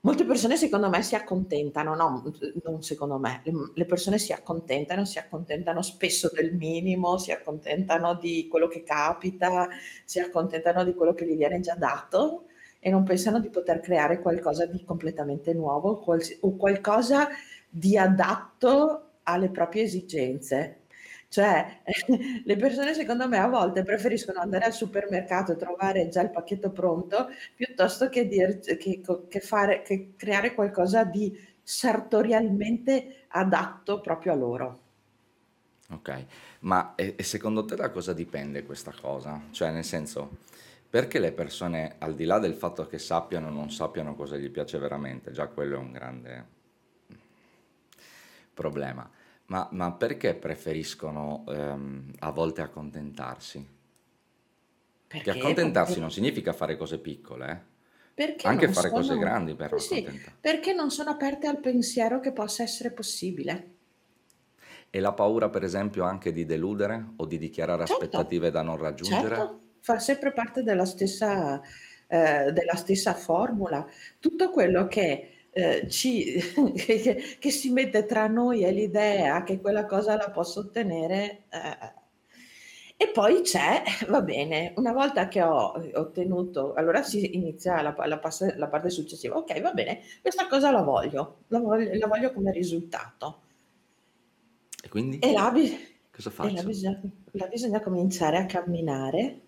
Molte 0.00 0.24
persone 0.24 0.56
secondo 0.56 0.88
me 0.88 1.02
si 1.02 1.16
accontentano, 1.16 1.96
no, 1.96 2.22
non 2.62 2.82
secondo 2.84 3.18
me, 3.18 3.42
le, 3.74 3.84
persone 3.84 4.18
si 4.18 4.32
accontentano, 4.32 5.04
si 5.04 5.18
accontentano 5.18 5.82
spesso 5.82 6.30
del 6.32 6.54
minimo, 6.54 7.18
si 7.18 7.32
accontentano 7.32 8.14
di 8.14 8.46
quello 8.48 8.68
che 8.68 8.84
capita, 8.84 9.68
si 10.04 10.20
accontentano 10.20 10.84
di 10.84 10.94
quello 10.94 11.14
che 11.14 11.26
gli 11.26 11.36
viene 11.36 11.58
già 11.58 11.74
dato 11.74 12.44
e 12.78 12.90
non 12.90 13.02
pensano 13.02 13.40
di 13.40 13.50
poter 13.50 13.80
creare 13.80 14.20
qualcosa 14.20 14.66
di 14.66 14.84
completamente 14.84 15.52
nuovo 15.52 16.04
o 16.40 16.56
qualcosa 16.56 17.28
di 17.68 17.98
adatto 17.98 19.02
alle 19.24 19.50
proprie 19.50 19.82
esigenze. 19.82 20.82
Cioè, 21.28 21.82
le 22.44 22.56
persone 22.56 22.94
secondo 22.94 23.28
me 23.28 23.38
a 23.38 23.48
volte 23.48 23.82
preferiscono 23.82 24.40
andare 24.40 24.64
al 24.66 24.72
supermercato 24.72 25.52
e 25.52 25.56
trovare 25.56 26.08
già 26.08 26.22
il 26.22 26.30
pacchetto 26.30 26.70
pronto 26.70 27.28
piuttosto 27.54 28.08
che, 28.08 28.26
dir- 28.26 28.76
che- 28.76 29.00
che 29.28 29.40
fare, 29.40 29.82
che 29.82 30.14
creare 30.16 30.54
qualcosa 30.54 31.04
di 31.04 31.32
sartorialmente 31.62 33.26
adatto 33.28 34.00
proprio 34.00 34.32
a 34.32 34.36
loro. 34.36 34.80
Ok, 35.90 36.26
ma 36.60 36.94
e, 36.94 37.14
e 37.16 37.22
secondo 37.22 37.64
te 37.64 37.74
da 37.74 37.90
cosa 37.90 38.12
dipende 38.12 38.62
questa 38.64 38.92
cosa? 38.92 39.40
Cioè, 39.50 39.70
nel 39.70 39.84
senso, 39.84 40.36
perché 40.88 41.18
le 41.18 41.32
persone, 41.32 41.94
al 41.98 42.14
di 42.14 42.24
là 42.24 42.38
del 42.38 42.54
fatto 42.54 42.86
che 42.86 42.98
sappiano 42.98 43.46
o 43.48 43.50
non 43.50 43.70
sappiano 43.70 44.14
cosa 44.14 44.36
gli 44.36 44.50
piace 44.50 44.78
veramente, 44.78 45.32
già 45.32 45.46
quello 45.46 45.76
è 45.76 45.78
un 45.78 45.92
grande 45.92 46.46
problema, 48.54 49.08
ma, 49.48 49.68
ma 49.72 49.92
perché 49.92 50.34
preferiscono 50.34 51.44
ehm, 51.48 52.12
a 52.20 52.30
volte 52.30 52.62
accontentarsi? 52.62 53.76
Che 55.20 55.30
Perché? 55.30 55.30
accontentarsi 55.30 56.00
non 56.00 56.10
significa 56.10 56.52
fare 56.52 56.76
cose 56.76 56.98
piccole, 57.00 57.50
eh? 57.50 57.76
Perché 58.12 58.48
Anche 58.48 58.68
fare 58.68 58.90
cose 58.92 59.16
sono, 59.16 59.16
grandi 59.16 59.54
per 59.54 59.72
sì, 59.74 60.22
perché 60.38 60.74
non 60.74 60.90
sono 60.90 61.08
aperte 61.08 61.46
al 61.46 61.58
pensiero 61.58 62.20
che 62.20 62.32
possa 62.34 62.62
essere 62.62 62.92
possibile. 62.92 63.76
E 64.90 65.00
la 65.00 65.14
paura, 65.14 65.48
per 65.48 65.64
esempio, 65.64 66.04
anche 66.04 66.30
di 66.30 66.44
deludere 66.44 67.12
o 67.16 67.24
di 67.24 67.38
dichiarare 67.38 67.82
Certo, 67.82 68.18
aspettative 68.22 68.50
da 68.50 68.60
non 68.60 68.76
raggiungere? 68.76 69.46
certo, 69.46 69.60
fa 69.80 69.98
sempre 69.98 70.32
parte 70.32 70.62
della 70.62 70.84
stessa, 70.84 71.60
eh, 72.06 72.52
della 72.52 72.74
stessa 72.76 73.14
formula. 73.14 73.86
Tutto 74.18 74.50
quello 74.50 74.86
che, 74.86 75.37
eh, 75.58 75.88
ci, 75.88 76.36
che, 76.76 77.36
che- 77.38 77.50
si 77.50 77.70
mette 77.70 78.04
tra 78.06 78.26
noi 78.26 78.62
e 78.64 78.70
l'idea 78.72 79.42
che 79.42 79.60
quella 79.60 79.86
cosa 79.86 80.16
la 80.16 80.30
posso 80.30 80.60
ottenere. 80.60 81.44
eh, 81.50 81.96
e 83.00 83.08
poi 83.10 83.42
c'è, 83.42 83.82
va 84.08 84.20
bene, 84.22 84.72
una 84.76 84.92
volta 84.92 85.28
che 85.28 85.40
ho 85.42 85.80
ottenuto, 85.94 86.74
allora 86.74 87.02
si 87.02 87.34
inizia 87.36 87.80
la, 87.82 87.94
la 88.06 88.18
pass- 88.18 88.56
la 88.56 88.66
parte 88.68 88.90
successiva. 88.90 89.36
Ok, 89.36 89.60
va 89.60 89.72
bene, 89.72 90.00
questa 90.20 90.46
cosa 90.48 90.70
la 90.72 90.82
voglio, 90.82 91.38
la 91.48 91.60
voglio, 91.60 91.94
la 91.96 92.06
voglio 92.08 92.32
come 92.32 92.50
risultato. 92.52 93.40
E 94.82 94.88
quindi 94.88 95.24
E 95.26 95.28
là, 95.32 95.52
cosa 96.10 96.30
e 96.40 96.50
là 96.50 96.62
faccio? 96.62 96.70
bisogna, 96.70 97.00
là 97.32 97.46
bisogna 97.46 97.80
cominciare 97.80 98.36
a 98.38 98.46
camminare, 98.46 99.40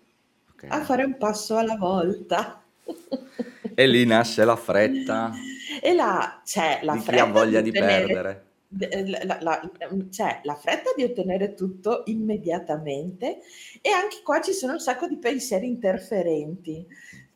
a 0.67 0.79
Ok. 0.79 0.81
fare 0.81 1.03
un 1.03 1.17
passo 1.17 1.57
alla 1.57 1.75
volta. 1.75 2.63
E 3.73 3.87
lì 3.87 4.05
nasce 4.05 4.45
la 4.45 4.55
fretta 4.55 5.45
E 5.81 5.93
là 5.93 6.41
c'è 6.45 6.79
la 6.83 6.93
di 6.93 6.99
chi 7.07 7.17
ha 7.17 7.25
fretta 7.25 7.25
di 7.25 7.31
voglia 7.31 7.61
di 7.61 7.69
ottenere, 7.69 8.05
perdere. 8.05 8.45
de- 8.67 9.05
la- 9.09 9.23
la- 9.25 9.39
la- 9.41 9.71
c'è 10.09 10.41
la 10.43 10.55
fretta 10.55 10.91
di 10.95 11.03
ottenere 11.03 11.53
tutto 11.55 12.03
immediatamente 12.05 13.41
e 13.81 13.89
anche 13.89 14.21
qua 14.23 14.39
ci 14.41 14.53
sono 14.53 14.73
un 14.73 14.79
sacco 14.79 15.07
di 15.07 15.17
pensieri 15.17 15.67
interferenti. 15.67 16.87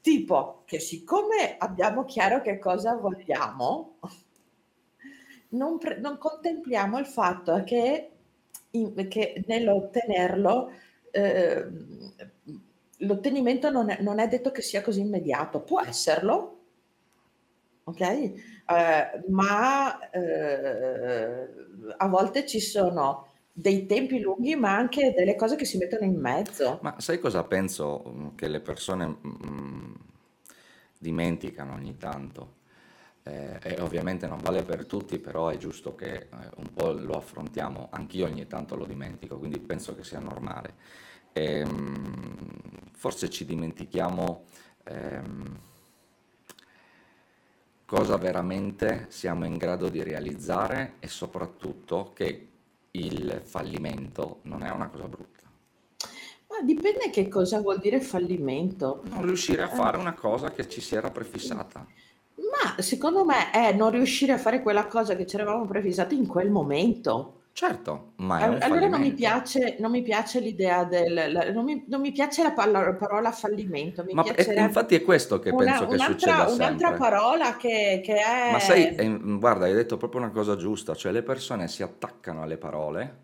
tipo 0.06 0.62
che 0.66 0.80
siccome 0.80 1.56
abbiamo 1.58 2.06
chiaro 2.06 2.40
che 2.42 2.60
cosa 2.60 2.94
vogliamo, 2.94 3.98
non, 5.50 5.78
pre- 5.80 5.98
non 6.00 6.18
contempliamo 6.20 7.00
il 7.00 7.06
fatto 7.08 7.64
che, 7.64 8.10
in- 8.72 9.08
che 9.08 9.44
nell'ottenerlo 9.48 10.72
eh, 11.12 11.66
l'ottenimento 13.00 13.70
non 13.70 13.90
è, 13.90 14.02
non 14.02 14.20
è 14.20 14.28
detto 14.28 14.52
che 14.52 14.62
sia 14.62 14.82
così 14.82 15.00
immediato, 15.02 15.62
può 15.62 15.82
esserlo, 15.82 16.55
ok? 17.86 18.01
Eh, 18.01 19.24
ma 19.30 20.10
eh, 20.10 21.48
a 21.98 22.08
volte 22.08 22.46
ci 22.46 22.60
sono 22.60 23.27
dei 23.51 23.86
tempi 23.86 24.20
lunghi, 24.20 24.56
ma 24.56 24.75
anche 24.75 25.13
delle 25.15 25.36
cose 25.36 25.56
che 25.56 25.65
si 25.65 25.77
mettono 25.77 26.04
in 26.06 26.20
mezzo. 26.20 26.80
Ma 26.82 26.96
sai 27.00 27.20
cosa 27.20 27.44
penso 27.44 28.04
mm, 28.08 28.27
che 28.36 28.48
le 28.48 28.60
persone 28.60 29.08
mm, 29.08 29.94
dimenticano 30.98 31.74
ogni 31.74 31.98
tanto? 31.98 32.63
Eh, 33.24 33.60
e 33.63 33.80
ovviamente 33.82 34.27
non 34.27 34.39
vale 34.42 34.63
per 34.63 34.86
tutti, 34.86 35.18
però 35.20 35.50
è 35.50 35.58
giusto 35.58 35.96
che 35.96 36.13
eh, 36.13 36.27
un 36.58 36.74
po' 36.74 36.92
lo 36.92 37.13
affrontiamo. 37.18 37.88
Anch'io 37.92 38.25
ogni 38.25 38.46
tanto 38.48 38.75
lo 38.75 38.86
dimentico, 38.86 39.38
quindi 39.38 39.60
penso 39.60 39.96
che 39.96 40.04
sia 40.04 40.20
normale. 40.20 40.74
E, 41.32 41.65
mm, 41.65 42.25
forse 42.92 43.30
ci 43.30 43.46
dimentichiamo 43.46 44.46
ehm, 44.84 45.60
cosa 47.86 48.18
veramente 48.18 49.06
siamo 49.10 49.46
in 49.46 49.58
grado 49.58 49.89
di 49.89 50.01
realizzare 50.01 50.96
e 51.00 51.08
soprattutto 51.08 52.12
che 52.13 52.48
il 52.92 53.42
fallimento 53.44 54.39
non 54.44 54.63
è 54.63 54.72
una 54.72 54.89
cosa 54.89 55.08
brutta. 55.08 55.44
Ma 56.48 56.62
dipende 56.62 57.10
che 57.10 57.27
cosa 57.27 57.60
vuol 57.60 57.80
dire 57.80 58.00
fallimento. 58.00 59.01
Non 59.10 59.25
riuscire 59.25 59.62
a 59.62 59.68
fare 59.68 59.98
una 59.98 60.13
cosa 60.13 60.51
che 60.51 60.68
ci 60.68 60.82
si 60.82 60.96
era 60.96 61.12
prefissata. 61.12 61.86
Ma 62.36 62.82
secondo 62.82 63.25
me 63.25 63.51
è 63.51 63.74
non 63.74 63.92
riuscire 63.92 64.32
a 64.32 64.38
fare 64.38 64.62
quella 64.62 64.88
cosa 64.88 65.15
che 65.15 65.25
ci 65.27 65.36
eravamo 65.36 65.65
prefissati 65.65 66.15
in 66.15 66.27
quel 66.27 66.50
momento. 66.50 67.35
Certo, 67.58 68.12
ma 68.18 68.42
è 68.42 68.48
un 68.48 68.62
allora 68.62 68.88
non 68.90 69.00
mi 69.00 69.12
fallimento. 69.12 69.16
piace, 69.16 69.78
non 69.80 69.90
mi 69.90 70.02
piace 70.02 70.42
l'idea 70.42 70.84
del, 70.84 71.14
la- 71.32 71.52
non 71.54 71.64
mi, 71.64 71.86
non 71.88 72.02
mi 72.02 72.12
piace 72.12 72.44
la, 72.44 72.52
pa- 72.52 72.66
la 72.66 72.94
parola 72.96 73.32
fallimento, 73.32 74.04
mi 74.04 74.14
Ma 74.14 74.22
e- 74.34 74.34
piacerebbe 74.34 74.62
infatti 74.62 74.96
è 74.96 75.02
questo 75.04 75.40
che 75.40 75.52
una- 75.52 75.64
penso 75.64 75.88
che 75.88 75.94
un'altra, 75.96 76.14
succeda 76.14 76.48
un'altra 76.48 76.88
sempre. 76.90 76.98
parola 76.98 77.56
che, 77.56 78.02
che 78.04 78.16
Ma 78.48 78.60
sai, 78.60 78.94
è... 78.96 78.96
eh, 78.96 79.18
guarda, 79.38 79.66
hai 79.66 79.74
detto 79.74 79.98
proprio 79.98 80.22
una 80.22 80.32
cosa 80.32 80.56
giusta, 80.56 80.94
cioè 80.96 81.12
le 81.12 81.24
persone 81.24 81.68
si 81.68 81.82
attaccano 81.84 82.42
alle 82.44 82.58
parole 82.58 83.24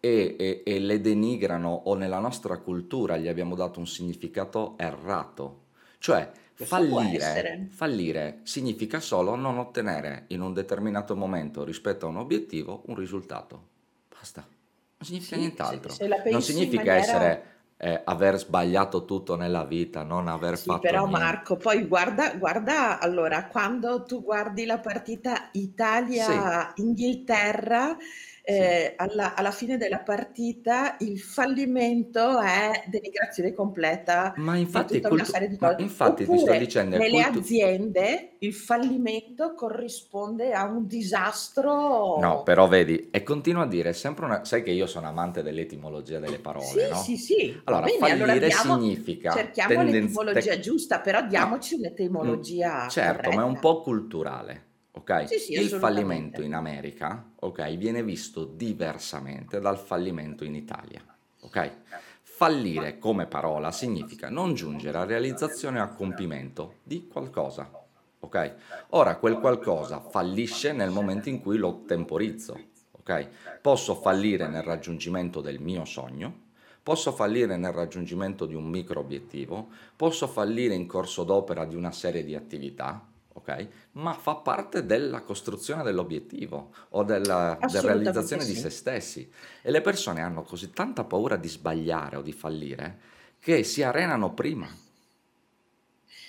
e, 0.00 0.36
e- 0.38 0.62
e 0.64 0.78
le 0.78 1.00
denigrano 1.00 1.68
o 1.86 1.94
nella 1.94 2.18
nostra 2.18 2.58
cultura 2.58 3.16
gli 3.16 3.28
abbiamo 3.28 3.54
dato 3.54 3.78
un 3.80 3.86
significato 3.86 4.74
errato. 4.78 5.64
Cioè, 5.98 6.30
fallire, 6.64 7.66
fallire 7.68 8.40
significa 8.44 9.00
solo 9.00 9.34
non 9.36 9.58
ottenere 9.58 10.24
in 10.28 10.40
un 10.40 10.52
determinato 10.52 11.14
momento 11.16 11.64
rispetto 11.64 12.06
a 12.06 12.08
un 12.10 12.16
obiettivo 12.16 12.82
un 12.86 12.94
risultato. 12.96 13.68
Basta. 14.08 14.40
Non 14.42 15.06
significa 15.08 15.36
Sì, 15.36 15.50
se, 15.60 15.68
nient'altro. 15.76 15.86
se 15.86 16.08
la 16.08 16.22
Non 16.28 16.42
significa 16.42 16.72
maniera... 16.72 16.94
essere, 16.94 17.42
eh, 17.76 18.02
aver 18.04 18.38
sbagliato 18.38 19.04
tutto 19.04 19.36
nella 19.36 19.64
vita, 19.64 20.02
non 20.02 20.26
aver 20.28 20.56
Sì, 20.56 20.58
fatto 20.58 20.80
però 20.80 20.98
niente. 20.98 21.06
Marco, 21.06 21.56
poi 21.56 21.86
guarda, 21.86 22.34
guarda, 22.34 22.98
allora, 22.98 23.46
quando 23.46 24.02
tu 24.04 24.20
guardi 24.22 24.64
la 24.64 24.78
partita 24.80 25.50
Italia-Inghilterra, 25.52 27.92
sì. 27.92 27.98
Eh, 28.48 28.94
alla, 28.96 29.34
alla 29.34 29.50
fine 29.50 29.76
della 29.76 29.98
partita 30.00 30.96
il 31.00 31.20
fallimento 31.20 32.40
è 32.40 32.84
denigrazione 32.88 33.52
completa 33.52 34.34
Ma 34.36 34.56
infatti, 34.56 35.00
di 35.00 35.56
ma 35.58 35.74
infatti 35.76 36.26
ti 36.28 36.38
sto 36.38 36.54
dicendo, 36.54 36.96
nelle 36.96 37.04
cultu- 37.04 37.46
aziende 37.46 38.36
il 38.40 38.54
fallimento 38.54 39.52
corrisponde 39.54 40.52
a 40.52 40.64
un 40.64 40.86
No, 42.14 42.42
disastro. 42.42 42.42
però 42.42 42.66
vedi, 42.66 43.10
e 43.10 43.22
continuo 43.22 43.62
a 43.62 43.66
dire 43.66 43.92
sempre 43.92 44.24
una... 44.24 44.44
Sai 44.44 44.62
che 44.64 44.72
io 44.72 44.86
sono 44.86 45.06
amante 45.06 45.42
dell'etimologia 45.42 46.18
delle 46.18 46.40
parole, 46.40 46.86
Sì, 46.86 46.88
no? 46.88 47.14
sì, 47.14 47.16
sì, 47.16 47.62
Allora, 47.64 47.88
bene, 47.88 48.10
allora 48.10 48.36
fallire 48.36 48.40
diamo, 48.40 48.90
significa 48.90 49.54
cerchiamo 49.54 49.62
tendenz- 49.64 49.82
l'etimologia 49.82 50.58
tec- 50.58 50.58
giusta, 50.58 51.00
però 51.00 51.26
No, 51.34 51.46
diamoci 51.46 51.74
mm, 52.20 52.42
un'etimologia 52.42 52.86
certo, 52.86 53.32
ma 53.32 53.42
è 53.42 53.44
un 53.44 53.58
corretta. 53.58 53.60
po' 53.60 53.82
culturale, 53.82 54.67
ok? 54.98 55.28
Sì, 55.28 55.38
sì, 55.38 55.52
Il 55.52 55.68
fallimento 55.68 56.42
in 56.42 56.54
America, 56.54 57.30
ok, 57.36 57.76
viene 57.76 58.02
visto 58.02 58.44
diversamente 58.44 59.60
dal 59.60 59.78
fallimento 59.78 60.44
in 60.44 60.54
Italia, 60.54 61.02
ok? 61.40 61.72
Fallire 62.22 62.98
come 62.98 63.26
parola 63.26 63.72
significa 63.72 64.28
non 64.28 64.54
giungere 64.54 64.98
a 64.98 65.04
realizzazione 65.04 65.80
o 65.80 65.84
a 65.84 65.88
compimento 65.88 66.76
di 66.82 67.06
qualcosa, 67.06 67.70
ok? 68.20 68.54
Ora 68.90 69.16
quel 69.16 69.38
qualcosa 69.38 70.00
fallisce 70.00 70.72
nel 70.72 70.90
momento 70.90 71.28
in 71.28 71.40
cui 71.40 71.56
lo 71.56 71.82
temporizzo, 71.86 72.58
ok? 72.92 73.28
Posso 73.60 73.94
fallire 73.94 74.48
nel 74.48 74.62
raggiungimento 74.62 75.40
del 75.40 75.60
mio 75.60 75.84
sogno, 75.84 76.46
posso 76.82 77.12
fallire 77.12 77.56
nel 77.56 77.72
raggiungimento 77.72 78.46
di 78.46 78.54
un 78.54 78.64
micro 78.64 79.00
obiettivo, 79.00 79.68
posso 79.94 80.26
fallire 80.26 80.74
in 80.74 80.86
corso 80.86 81.22
d'opera 81.24 81.64
di 81.64 81.74
una 81.74 81.92
serie 81.92 82.24
di 82.24 82.34
attività, 82.34 83.04
ok? 83.38 83.68
Ma 83.92 84.12
fa 84.12 84.36
parte 84.36 84.84
della 84.84 85.22
costruzione 85.22 85.82
dell'obiettivo 85.82 86.72
o 86.90 87.02
della, 87.02 87.58
della 87.60 87.80
realizzazione 87.80 88.44
di 88.44 88.54
se 88.54 88.70
sì. 88.70 88.76
stessi. 88.76 89.32
E 89.62 89.70
le 89.70 89.80
persone 89.80 90.20
hanno 90.20 90.42
così 90.42 90.70
tanta 90.72 91.04
paura 91.04 91.36
di 91.36 91.48
sbagliare 91.48 92.16
o 92.16 92.22
di 92.22 92.32
fallire 92.32 92.98
che 93.40 93.62
si 93.62 93.82
arenano 93.82 94.34
prima. 94.34 94.68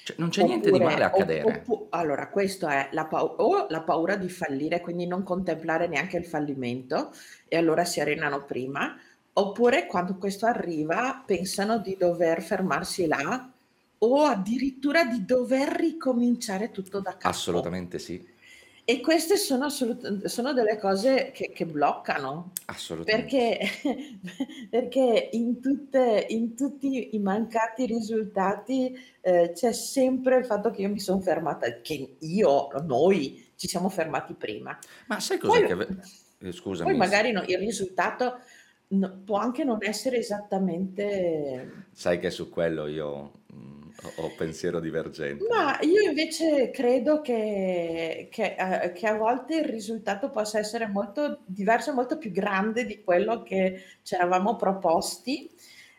Cioè, 0.04 0.16
non 0.18 0.30
c'è 0.30 0.44
niente 0.44 0.72
di 0.72 0.80
male 0.80 1.04
Oppure, 1.04 1.04
a 1.04 1.10
cadere. 1.12 1.60
oppu- 1.68 1.88
allora, 1.90 2.30
questo 2.30 2.68
è 2.68 2.90
la, 2.94 3.06
pau- 3.06 3.36
o 3.40 3.68
la 3.70 3.82
paura 3.82 4.16
di 4.16 4.30
fallire, 4.30 4.82
quindi 4.82 5.06
non 5.06 5.24
contemplare 5.24 5.88
neanche 5.88 6.18
il 6.18 6.26
fallimento 6.26 7.12
e 7.48 7.58
allora 7.58 7.86
si 7.86 8.00
arenano 8.00 8.44
prima, 8.46 8.98
oppure 9.34 9.86
quando 9.86 10.16
questo 10.18 10.46
arriva 10.46 11.24
pensano 11.26 11.80
di 11.80 11.96
dover 11.98 12.42
fermarsi 12.42 13.06
là 13.08 13.52
o 14.00 14.24
addirittura 14.24 15.06
di 15.06 15.26
dover 15.26 15.70
ricominciare 15.70 16.72
tutto 16.72 17.00
da 17.02 17.18
capo. 17.18 17.28
Assolutamente 17.28 17.98
sì, 18.00 18.22
E 18.84 19.02
queste 19.02 19.38
sono, 19.38 19.66
assolut- 19.66 20.26
sono 20.26 20.52
delle 20.54 20.80
cose 20.80 21.32
che, 21.32 21.52
che 21.52 21.66
bloccano, 21.68 22.54
assolutamente 22.66 23.58
perché, 23.60 23.60
perché 24.70 25.30
in, 25.34 25.62
tutte- 25.62 26.26
in 26.30 26.56
tutti 26.56 27.16
i 27.16 27.20
mancati 27.20 27.86
risultati 27.86 28.96
eh, 29.22 29.52
c'è 29.54 29.72
sempre 29.74 30.38
il 30.38 30.46
fatto 30.46 30.72
che 30.72 30.82
io 30.82 30.90
mi 30.90 31.00
sono 31.00 31.20
fermata, 31.22 31.82
che 31.82 32.16
io, 32.20 32.68
noi 32.86 33.52
ci 33.56 33.68
siamo 33.68 33.90
fermati 33.90 34.34
prima. 34.34 34.78
Ma 35.08 35.20
sai 35.20 35.38
cos'è 35.38 35.62
Poi, 35.62 35.68
che... 35.68 35.76
ve- 35.76 35.88
eh, 36.40 36.52
poi 36.82 36.96
Scusami, 36.96 36.96
magari 36.96 37.32
no- 37.32 37.44
il 37.46 37.58
risultato 37.60 38.40
no- 38.90 39.22
può 39.24 39.38
anche 39.38 39.64
non 39.64 39.78
essere 39.84 40.18
esattamente... 40.18 41.88
sai 41.92 42.20
che 42.20 42.30
su 42.32 42.50
quello 42.50 42.88
io 42.88 43.32
mm, 43.54 43.79
ho 44.16 44.32
pensiero 44.36 44.80
divergente. 44.80 45.46
Ma 45.50 45.78
io 45.82 46.02
invece 46.02 46.70
credo 46.72 47.22
che, 47.22 48.30
che, 48.32 48.56
eh, 48.58 48.92
che 48.94 49.08
a 49.08 49.16
volte 49.16 49.58
il 49.58 49.66
risultato 49.66 50.30
possa 50.30 50.60
essere 50.60 50.88
molto 50.88 51.40
diverso, 51.46 51.94
molto 51.94 52.18
più 52.18 52.32
grande 52.32 52.86
di 52.86 53.04
quello 53.04 53.44
che 53.44 53.84
ci 54.04 54.16
eravamo 54.16 54.56
proposti 54.56 55.50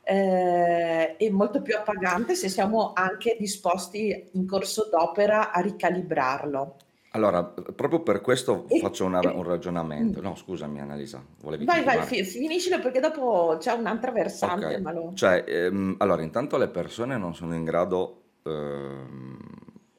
eh, 0.03 1.15
e 1.17 1.31
molto 1.31 1.63
più 1.63 1.77
appagante 1.77 2.35
se 2.35 2.49
siamo 2.49 2.93
anche 2.95 3.37
disposti 3.39 4.31
in 4.33 4.47
corso 4.47 4.89
d'opera 4.91 5.53
a 5.53 5.61
ricalibrarlo. 5.61 6.77
Allora, 7.13 7.43
proprio 7.45 8.03
per 8.03 8.21
questo 8.21 8.67
E, 8.69 8.79
faccio 8.79 9.05
una- 9.05 9.21
un 9.33 9.43
ragionamento. 9.43 10.21
No, 10.21 10.35
scusami 10.37 10.81
Annalisa, 10.81 11.25
volevi 11.41 11.67
vai, 11.67 11.85
vai, 11.85 12.03
continuare? 12.03 12.07
fi- 12.07 12.25
finiscilo 12.25 12.81
perché 12.81 13.01
dopo 13.01 13.57
c'è 13.59 13.73
un'altra 13.73 14.11
versante, 14.11 14.75
Ok, 14.75 14.81
ma 14.81 14.93
lo... 14.93 15.15
cioè, 15.15 15.45
ehm, 15.47 15.97
allora, 15.99 16.23
intanto 16.23 16.57
le 16.57 16.69
persone 16.69 17.17
non 17.19 17.35
sono 17.35 17.55
in 17.55 17.65
grado... 17.65 18.23
ehm, 18.43 19.39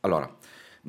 allora, 0.01 0.35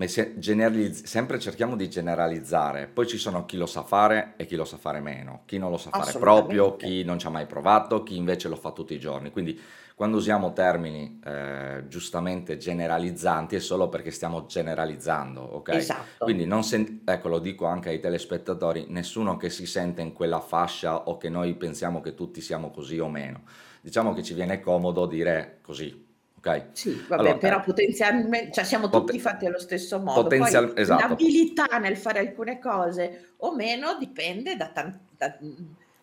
se- 0.07 0.38
generalizz- 0.38 1.05
sempre 1.05 1.38
cerchiamo 1.38 1.76
di 1.76 1.88
generalizzare, 1.91 2.87
poi 2.88 3.07
ci 3.07 3.19
sono 3.19 3.45
chi 3.45 3.59
lo 3.59 3.67
sa 3.67 3.83
fare 3.83 4.35
e 4.38 4.47
chi 4.47 4.57
lo 4.57 4.64
sa 4.64 4.79
fare 4.79 5.00
meno, 5.00 5.43
chi 5.45 5.59
non 5.59 5.71
lo 5.71 5.76
sa 5.76 5.91
fare 5.93 6.14
proprio, 6.14 6.76
chi 6.76 7.05
non 7.05 7.19
ci 7.19 7.26
ha 7.26 7.31
mai 7.31 7.45
provato, 7.47 8.02
chi 8.02 8.17
invece 8.17 8.49
lo 8.49 8.57
fa 8.57 8.73
tutti 8.73 8.95
i 8.95 8.99
giorni. 8.99 9.31
Quindi 9.31 9.59
quando 9.95 10.17
usiamo 10.17 10.53
termini 10.53 11.21
eh, 11.25 11.85
giustamente 11.89 12.57
generalizzanti 12.57 13.57
è 13.57 13.61
solo 13.61 13.89
perché 13.89 14.11
stiamo 14.11 14.47
generalizzando, 14.47 15.41
ok? 15.41 15.69
Esatto. 15.71 16.25
Quindi 16.25 16.45
non 16.47 16.65
sen- 16.65 17.03
ecco, 17.05 17.29
lo 17.29 17.39
dico 17.39 17.67
anche 17.67 17.91
ai 17.91 18.01
telespettatori, 18.01 18.87
nessuno 18.89 19.37
che 19.37 19.51
si 19.51 19.67
sente 19.67 20.03
in 20.03 20.13
quella 20.13 20.41
fascia 20.41 21.05
o 21.09 21.17
che 21.19 21.29
noi 21.29 21.55
pensiamo 21.55 22.01
che 22.01 22.15
tutti 22.15 22.41
siamo 22.41 22.71
così 22.71 22.99
o 22.99 23.09
meno. 23.09 23.43
Diciamo 23.81 24.13
che 24.15 24.23
ci 24.23 24.35
viene 24.35 24.61
comodo 24.61 25.07
dire 25.07 25.59
così, 25.63 26.07
ok? 26.39 26.67
Sì, 26.73 27.05
vabbè, 27.09 27.21
Allora, 27.21 27.39
però 27.39 27.59
eh, 27.59 27.63
potenzialmente, 27.63 28.53
cioè 28.53 28.65
siamo 28.65 28.89
tutti 28.89 29.19
fatti 29.21 29.47
allo 29.47 29.59
stesso 29.59 29.99
modo. 30.01 30.23
Poi 30.23 30.39
potenzial- 30.39 30.73
esatto, 30.77 31.09
l'abilità 31.09 31.79
nel 31.79 31.97
fare 31.97 32.19
alcune 32.21 32.59
cose 32.59 33.33
o 33.39 33.55
meno 33.55 33.97
dipende 33.99 34.57
da, 34.57 34.69
tan- 34.69 34.99
da- 35.17 35.37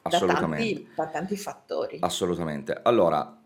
da 0.01 0.19
tanti, 0.19 0.87
da 0.95 1.07
tanti 1.07 1.37
fattori. 1.37 1.97
Assolutamente. 2.01 2.77
Allora, 2.83 3.38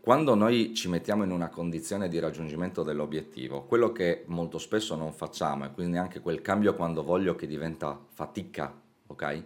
quando 0.00 0.34
noi 0.34 0.74
ci 0.74 0.88
mettiamo 0.88 1.24
in 1.24 1.30
una 1.30 1.48
condizione 1.48 2.08
di 2.08 2.18
raggiungimento 2.18 2.82
dell'obiettivo, 2.82 3.64
quello 3.64 3.92
che 3.92 4.24
molto 4.26 4.58
spesso 4.58 4.94
non 4.96 5.12
facciamo, 5.12 5.64
e 5.64 5.70
quindi 5.70 5.96
anche 5.96 6.20
quel 6.20 6.42
cambio 6.42 6.74
quando 6.74 7.02
voglio 7.02 7.34
che 7.34 7.46
diventa 7.46 7.98
fatica, 8.10 8.72
ok? 9.06 9.42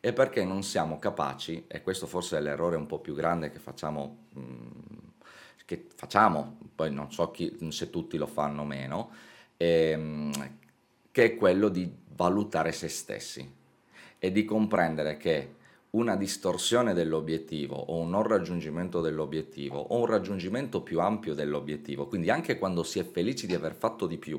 È 0.00 0.12
perché 0.12 0.44
non 0.44 0.62
siamo 0.62 0.98
capaci, 0.98 1.64
e 1.66 1.82
questo 1.82 2.06
forse 2.06 2.38
è 2.38 2.40
l'errore 2.40 2.76
un 2.76 2.86
po' 2.86 3.00
più 3.00 3.14
grande 3.14 3.50
che 3.50 3.58
facciamo, 3.58 4.26
mm, 4.38 4.66
che 5.64 5.86
facciamo 5.94 6.58
poi 6.74 6.92
non 6.92 7.12
so 7.12 7.30
chi, 7.30 7.54
se 7.70 7.90
tutti 7.90 8.16
lo 8.16 8.26
fanno 8.26 8.62
o 8.62 8.64
meno, 8.64 9.10
ehm, 9.56 10.32
che 11.10 11.24
è 11.24 11.34
quello 11.36 11.68
di 11.68 11.92
valutare 12.14 12.72
se 12.72 12.88
stessi 12.88 13.52
e 14.18 14.32
di 14.32 14.44
comprendere 14.44 15.16
che 15.16 15.54
una 15.90 16.14
distorsione 16.16 16.94
dell'obiettivo 16.94 17.74
o 17.74 17.96
un 17.96 18.10
non 18.10 18.22
raggiungimento 18.22 19.00
dell'obiettivo 19.00 19.78
o 19.78 19.98
un 19.98 20.06
raggiungimento 20.06 20.82
più 20.82 21.00
ampio 21.00 21.34
dell'obiettivo, 21.34 22.06
quindi 22.06 22.30
anche 22.30 22.58
quando 22.58 22.84
si 22.84 23.00
è 23.00 23.04
felici 23.04 23.46
di 23.46 23.54
aver 23.54 23.74
fatto 23.74 24.06
di 24.06 24.16
più 24.16 24.38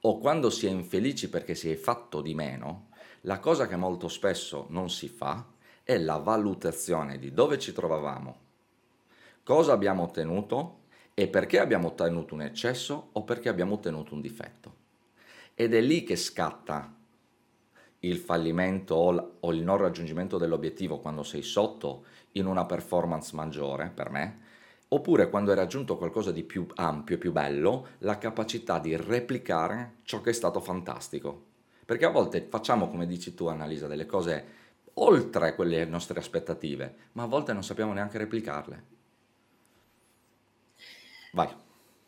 o 0.00 0.18
quando 0.18 0.50
si 0.50 0.66
è 0.66 0.70
infelici 0.70 1.30
perché 1.30 1.54
si 1.54 1.70
è 1.70 1.76
fatto 1.76 2.20
di 2.20 2.34
meno, 2.34 2.88
la 3.22 3.38
cosa 3.38 3.66
che 3.66 3.76
molto 3.76 4.08
spesso 4.08 4.66
non 4.68 4.90
si 4.90 5.08
fa 5.08 5.46
è 5.82 5.96
la 5.96 6.18
valutazione 6.18 7.18
di 7.18 7.32
dove 7.32 7.58
ci 7.58 7.72
trovavamo, 7.72 8.36
cosa 9.42 9.72
abbiamo 9.72 10.02
ottenuto 10.02 10.80
e 11.14 11.28
perché 11.28 11.58
abbiamo 11.60 11.88
ottenuto 11.88 12.34
un 12.34 12.42
eccesso 12.42 13.08
o 13.12 13.22
perché 13.22 13.48
abbiamo 13.48 13.74
ottenuto 13.74 14.12
un 14.12 14.20
difetto. 14.20 14.82
Ed 15.54 15.72
è 15.72 15.80
lì 15.80 16.02
che 16.02 16.16
scatta 16.16 16.92
il 18.08 18.18
fallimento 18.18 18.94
o 19.40 19.52
il 19.52 19.62
non 19.62 19.76
raggiungimento 19.76 20.38
dell'obiettivo 20.38 20.98
quando 20.98 21.22
sei 21.22 21.42
sotto 21.42 22.04
in 22.32 22.46
una 22.46 22.64
performance 22.64 23.34
maggiore, 23.34 23.90
per 23.94 24.10
me, 24.10 24.40
oppure 24.88 25.28
quando 25.28 25.50
hai 25.50 25.56
raggiunto 25.56 25.96
qualcosa 25.96 26.30
di 26.32 26.42
più 26.42 26.66
ampio 26.74 27.16
e 27.16 27.18
più 27.18 27.32
bello, 27.32 27.88
la 27.98 28.18
capacità 28.18 28.78
di 28.78 28.96
replicare 28.96 29.96
ciò 30.02 30.20
che 30.20 30.30
è 30.30 30.34
stato 30.34 30.60
fantastico. 30.60 31.52
Perché 31.84 32.04
a 32.04 32.10
volte 32.10 32.46
facciamo, 32.48 32.88
come 32.88 33.06
dici 33.06 33.34
tu, 33.34 33.46
Annalisa, 33.46 33.86
delle 33.86 34.06
cose 34.06 34.62
oltre 34.94 35.54
quelle 35.54 35.84
nostre 35.84 36.18
aspettative, 36.18 36.96
ma 37.12 37.24
a 37.24 37.26
volte 37.26 37.52
non 37.52 37.64
sappiamo 37.64 37.92
neanche 37.92 38.18
replicarle. 38.18 38.84
Vai. 41.32 41.63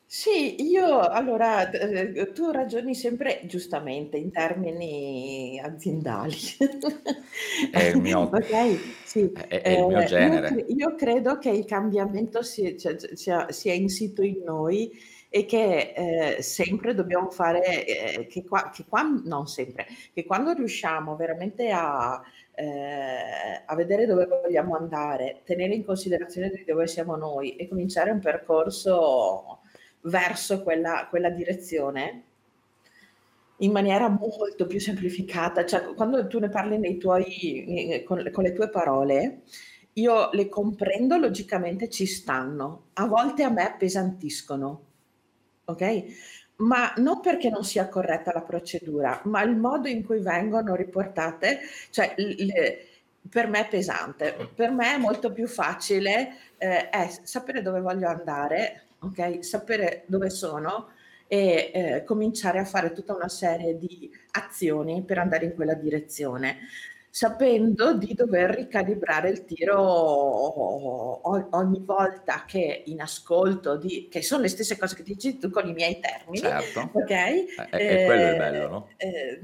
Sì, 0.08 0.62
io 0.62 1.00
allora, 1.00 1.68
eh, 1.70 2.32
tu 2.32 2.50
ragioni 2.50 2.94
sempre 2.94 3.40
giustamente 3.44 4.16
in 4.16 4.30
termini 4.30 5.60
aziendali. 5.62 6.36
È 7.70 7.80
il 7.82 7.98
mio, 7.98 8.32
Ok, 8.32 8.50
sì. 9.02 9.30
è, 9.32 9.62
è 9.62 9.70
il 9.70 9.84
mio 9.84 10.02
Eh, 10.02 10.14
io, 10.16 10.40
genere. 10.40 10.44
cre- 10.44 10.64
io 10.68 10.94
credo 10.94 11.38
che 11.38 11.50
il 11.50 11.64
cambiamento 11.64 12.42
si- 12.42 12.78
cioè, 12.78 12.96
sia, 13.14 13.50
sia 13.52 13.72
insito 13.74 14.22
in 14.22 14.42
noi 14.44 14.90
e 15.28 15.44
che 15.44 15.92
eh, 16.36 16.42
sempre 16.42 16.94
dobbiamo 16.94 17.30
fare, 17.30 17.84
eh, 17.86 18.26
che, 18.26 18.44
qua, 18.44 18.70
che 18.74 18.84
quan- 18.88 19.22
non 19.24 19.46
sempre, 19.46 19.86
che 20.12 20.24
quando 20.24 20.52
riusciamo 20.52 21.16
veramente 21.16 21.70
a, 21.70 22.20
eh, 22.54 23.62
a 23.64 23.74
vedere 23.74 24.06
dove 24.06 24.26
vogliamo 24.26 24.76
andare, 24.76 25.42
tenere 25.44 25.74
in 25.74 25.84
considerazione 25.84 26.50
di 26.50 26.64
dove 26.64 26.86
siamo 26.86 27.16
noi 27.16 27.56
e 27.56 27.68
cominciare 27.68 28.10
un 28.10 28.20
percorso 28.20 29.60
verso 30.06 30.62
quella, 30.62 31.06
quella 31.08 31.30
direzione 31.30 32.22
in 33.60 33.72
maniera 33.72 34.08
molto 34.08 34.66
più 34.66 34.78
semplificata, 34.78 35.64
cioè 35.64 35.94
quando 35.94 36.26
tu 36.26 36.38
ne 36.38 36.48
parli 36.50 36.98
tuoi, 36.98 37.92
eh, 37.92 38.02
con, 38.04 38.28
con 38.30 38.44
le 38.44 38.52
tue 38.52 38.68
parole, 38.68 39.42
io 39.94 40.28
le 40.32 40.48
comprendo 40.48 41.16
logicamente, 41.16 41.88
ci 41.88 42.04
stanno, 42.06 42.88
a 42.94 43.06
volte 43.06 43.42
a 43.44 43.48
me 43.50 43.64
appesantiscono, 43.66 44.84
ok? 45.64 46.04
Ma 46.56 46.92
non 46.98 47.20
perché 47.20 47.48
non 47.48 47.64
sia 47.64 47.88
corretta 47.88 48.32
la 48.34 48.42
procedura, 48.42 49.20
ma 49.24 49.42
il 49.42 49.56
modo 49.56 49.88
in 49.88 50.04
cui 50.04 50.20
vengono 50.20 50.74
riportate, 50.74 51.60
cioè 51.90 52.12
le- 52.16 52.86
per 53.28 53.48
me 53.48 53.60
è 53.60 53.68
pesante, 53.68 54.50
per 54.54 54.70
me 54.70 54.94
è 54.94 54.98
molto 54.98 55.32
più 55.32 55.46
facile 55.48 56.36
eh, 56.58 56.88
è 56.90 57.08
sapere 57.22 57.60
dove 57.62 57.80
voglio 57.80 58.08
andare, 58.08 58.85
ok? 59.00 59.44
Sapere 59.44 60.04
dove 60.06 60.30
sono 60.30 60.88
e 61.28 61.70
eh, 61.74 62.04
cominciare 62.04 62.58
a 62.60 62.64
fare 62.64 62.92
tutta 62.92 63.14
una 63.14 63.28
serie 63.28 63.76
di 63.78 64.10
azioni 64.32 65.02
per 65.02 65.18
andare 65.18 65.46
in 65.46 65.54
quella 65.54 65.74
direzione, 65.74 66.58
sapendo 67.10 67.94
di 67.94 68.14
dover 68.14 68.50
ricalibrare 68.50 69.30
il 69.30 69.44
tiro 69.44 69.80
ogni 71.56 71.80
volta 71.84 72.44
che 72.46 72.82
in 72.86 73.00
ascolto, 73.00 73.76
di, 73.76 74.08
che 74.10 74.22
sono 74.22 74.42
le 74.42 74.48
stesse 74.48 74.76
cose 74.78 74.94
che 74.94 75.02
dici 75.02 75.38
tu 75.38 75.50
con 75.50 75.66
i 75.66 75.72
miei 75.72 75.98
termini, 75.98 76.38
Certo, 76.38 76.80
ok? 76.92 77.10
è, 77.10 77.68
è- 77.70 77.84
è 77.86 78.04
quello 78.04 78.26
il 78.28 78.36
bello, 78.36 78.64
Eh, 78.64 78.68
no? 78.68 78.88
eh, 78.98 79.40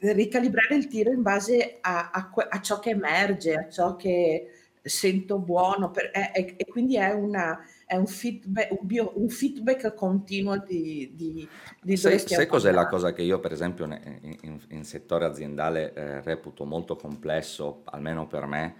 eh, 0.00 0.12
ricalibrare 0.12 0.74
il 0.76 0.86
tiro 0.86 1.10
in 1.10 1.22
base 1.22 1.78
a, 1.80 2.10
a 2.12 2.30
a 2.50 2.60
ciò 2.60 2.78
che 2.78 2.90
emerge, 2.90 3.54
a 3.54 3.68
ciò 3.68 3.96
che 3.96 4.50
sento 4.82 5.38
buono 5.38 5.90
per- 5.90 6.10
e, 6.12 6.30
e- 6.34 6.54
e 6.56 6.64
quindi 6.66 6.96
è, 6.96 7.10
una, 7.12 7.58
è 7.90 7.96
un, 7.96 8.06
feedback, 8.06 8.70
un, 8.70 8.86
bio- 8.86 9.12
un 9.16 9.28
feedback 9.28 9.94
continuo 9.94 10.58
di, 10.58 11.10
di- 11.14 11.50
di 11.80 11.96
Sai, 11.96 12.18
sai 12.26 12.46
cos'è 12.46 12.70
la 12.72 12.86
cosa 12.86 13.12
che 13.12 13.22
io, 13.22 13.40
per 13.40 13.52
esempio, 13.52 13.84
in, 13.84 14.36
in- 14.42 14.60
in 14.68 14.84
settore 14.84 15.24
aziendale 15.24 15.92
eh, 15.92 16.20
reputo 16.22 16.64
molto 16.64 16.96
complesso, 16.96 17.82
almeno 17.86 18.26
per 18.26 18.46
me, 18.46 18.74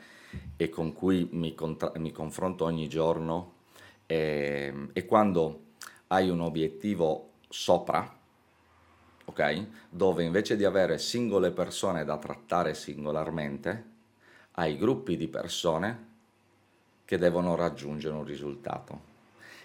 e 0.56 0.68
con 0.68 0.92
cui 0.92 1.28
mi, 1.32 1.54
contra- 1.54 1.92
mi 1.96 2.12
confronto 2.12 2.64
ogni 2.64 2.88
giorno, 2.88 3.54
ehm, 4.06 4.90
è 4.92 5.04
quando 5.06 5.64
hai 6.08 6.28
un 6.30 6.40
obiettivo 6.40 7.32
sopra, 7.48 8.08
ok? 9.26 9.66
Dove 9.90 10.24
invece 10.24 10.56
di 10.56 10.64
avere 10.64 10.98
singole 10.98 11.50
persone 11.52 12.04
da 12.04 12.18
trattare 12.18 12.74
singolarmente, 12.74 13.84
hai 14.52 14.76
gruppi 14.76 15.16
di 15.16 15.28
persone 15.28 16.08
che 17.10 17.18
devono 17.18 17.56
raggiungere 17.56 18.14
un 18.14 18.22
risultato 18.22 19.00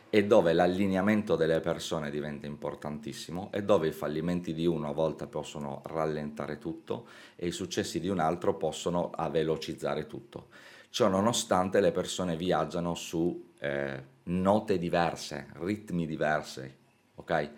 e 0.09 0.25
dove 0.25 0.51
l'allineamento 0.51 1.35
delle 1.35 1.59
persone 1.59 2.09
diventa 2.09 2.47
importantissimo 2.47 3.51
e 3.53 3.61
dove 3.61 3.89
i 3.89 3.91
fallimenti 3.91 4.51
di 4.51 4.65
uno 4.65 4.89
a 4.89 4.93
volte 4.93 5.27
possono 5.27 5.83
rallentare 5.85 6.57
tutto 6.57 7.05
e 7.35 7.45
i 7.45 7.51
successi 7.51 7.99
di 7.99 8.09
un 8.09 8.17
altro 8.17 8.55
possono 8.55 9.11
velocizzare 9.29 10.07
tutto. 10.07 10.47
Ciò 10.89 11.07
nonostante 11.07 11.81
le 11.81 11.91
persone 11.91 12.35
viaggiano 12.35 12.95
su 12.95 13.51
eh, 13.59 14.03
note 14.23 14.79
diverse, 14.79 15.49
ritmi 15.59 16.07
diversi, 16.07 16.75
ok? 17.13 17.49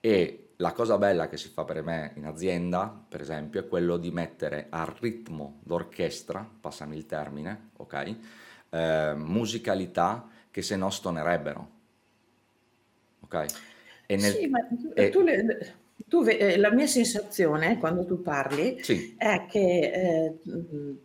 E 0.00 0.48
la 0.56 0.72
cosa 0.72 0.98
bella 0.98 1.30
che 1.30 1.38
si 1.38 1.48
fa 1.48 1.64
per 1.64 1.82
me 1.82 2.12
in 2.16 2.26
azienda, 2.26 2.94
per 3.08 3.22
esempio, 3.22 3.60
è 3.60 3.68
quello 3.68 3.96
di 3.96 4.10
mettere 4.10 4.66
al 4.68 4.94
ritmo 5.00 5.60
d'orchestra, 5.62 6.46
passami 6.60 6.98
il 6.98 7.06
termine, 7.06 7.70
ok? 7.78 8.16
Eh, 8.70 9.14
musicalità 9.16 10.28
che 10.50 10.62
se 10.62 10.76
no 10.76 10.90
stonerebbero, 10.90 11.68
ok? 13.20 13.46
E 14.06 14.16
nel... 14.16 14.32
Sì, 14.32 14.46
ma 14.48 14.60
tu, 14.66 14.92
e- 14.94 15.10
tu 15.10 15.20
le- 15.22 15.74
tu 16.08 16.22
eh, 16.24 16.56
la 16.58 16.72
mia 16.72 16.86
sensazione 16.86 17.78
quando 17.78 18.04
tu 18.04 18.20
parli 18.22 18.82
sì, 18.82 19.14
è 19.16 19.46
che 19.46 19.90
eh, 19.92 20.38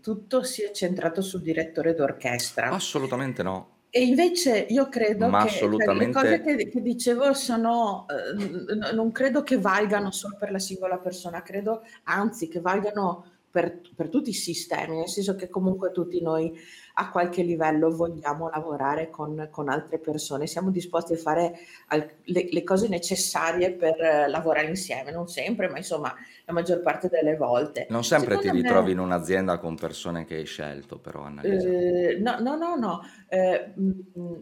tutto 0.02 0.44
sia 0.44 0.72
centrato 0.72 1.22
sul 1.22 1.42
direttore 1.42 1.94
d'orchestra. 1.94 2.70
assolutamente 2.70 3.44
no, 3.44 3.68
E 3.90 4.04
invece 4.04 4.58
io 4.70 4.90
credo 4.90 5.30
ma 5.30 5.40
che 5.40 5.48
cioè, 5.48 5.88
le 5.94 6.10
cose 6.10 6.42
assolutamente 6.42 6.42
che, 6.42 6.68
che 6.68 6.82
dicevo 6.82 7.34
sono, 7.34 8.06
eh, 8.10 8.94
non 8.94 9.12
credo 9.14 9.42
che 9.44 9.58
valgano 9.58 10.12
solo 10.12 10.36
per 10.38 10.52
la 10.52 10.60
singola 10.60 10.98
persona, 10.98 11.42
credo 11.42 11.82
anzi 12.04 12.50
che 12.50 12.60
valgano 12.60 13.35
per, 13.56 13.80
per 13.96 14.10
tutti 14.10 14.32
i 14.32 14.34
sistemi, 14.34 14.98
nel 14.98 15.08
senso 15.08 15.36
che 15.36 15.48
comunque 15.48 15.94
tutti 15.94 16.22
noi 16.22 16.52
a 16.96 17.10
qualche 17.10 17.42
livello 17.42 17.90
vogliamo 17.90 18.50
lavorare 18.50 19.10
con, 19.10 19.48
con 19.50 19.70
altre 19.70 19.98
persone, 19.98 20.46
siamo 20.46 20.72
disposti 20.72 21.14
a 21.14 21.18
fare 21.18 21.58
al- 21.88 22.06
le, 22.24 22.50
le 22.52 22.64
cose 22.66 22.90
necessarie 22.90 23.72
per 23.72 23.98
eh, 24.02 24.28
lavorare 24.28 24.68
insieme, 24.68 25.12
non 25.12 25.30
sempre, 25.30 25.70
ma 25.70 25.78
insomma 25.78 26.14
la 26.44 26.52
maggior 26.52 26.82
parte 26.82 27.08
delle 27.08 27.38
volte. 27.38 27.86
non 27.92 28.04
sempre 28.04 28.36
ti 28.40 28.48
Secondo 28.48 28.62
ritrovi 28.64 28.88
me... 28.88 28.92
in 28.92 29.00
un'azienda 29.00 29.58
con 29.58 29.76
persone 29.78 30.26
che 30.26 30.36
hai 30.36 30.46
scelto, 30.46 31.00
però, 31.00 31.22
Annalisa. 31.22 31.70
Eh, 31.70 32.18
no, 32.20 32.40
no, 32.40 32.58
no, 32.58 32.76
no, 32.76 33.02
eh, 33.30 33.72
mm, 33.80 34.36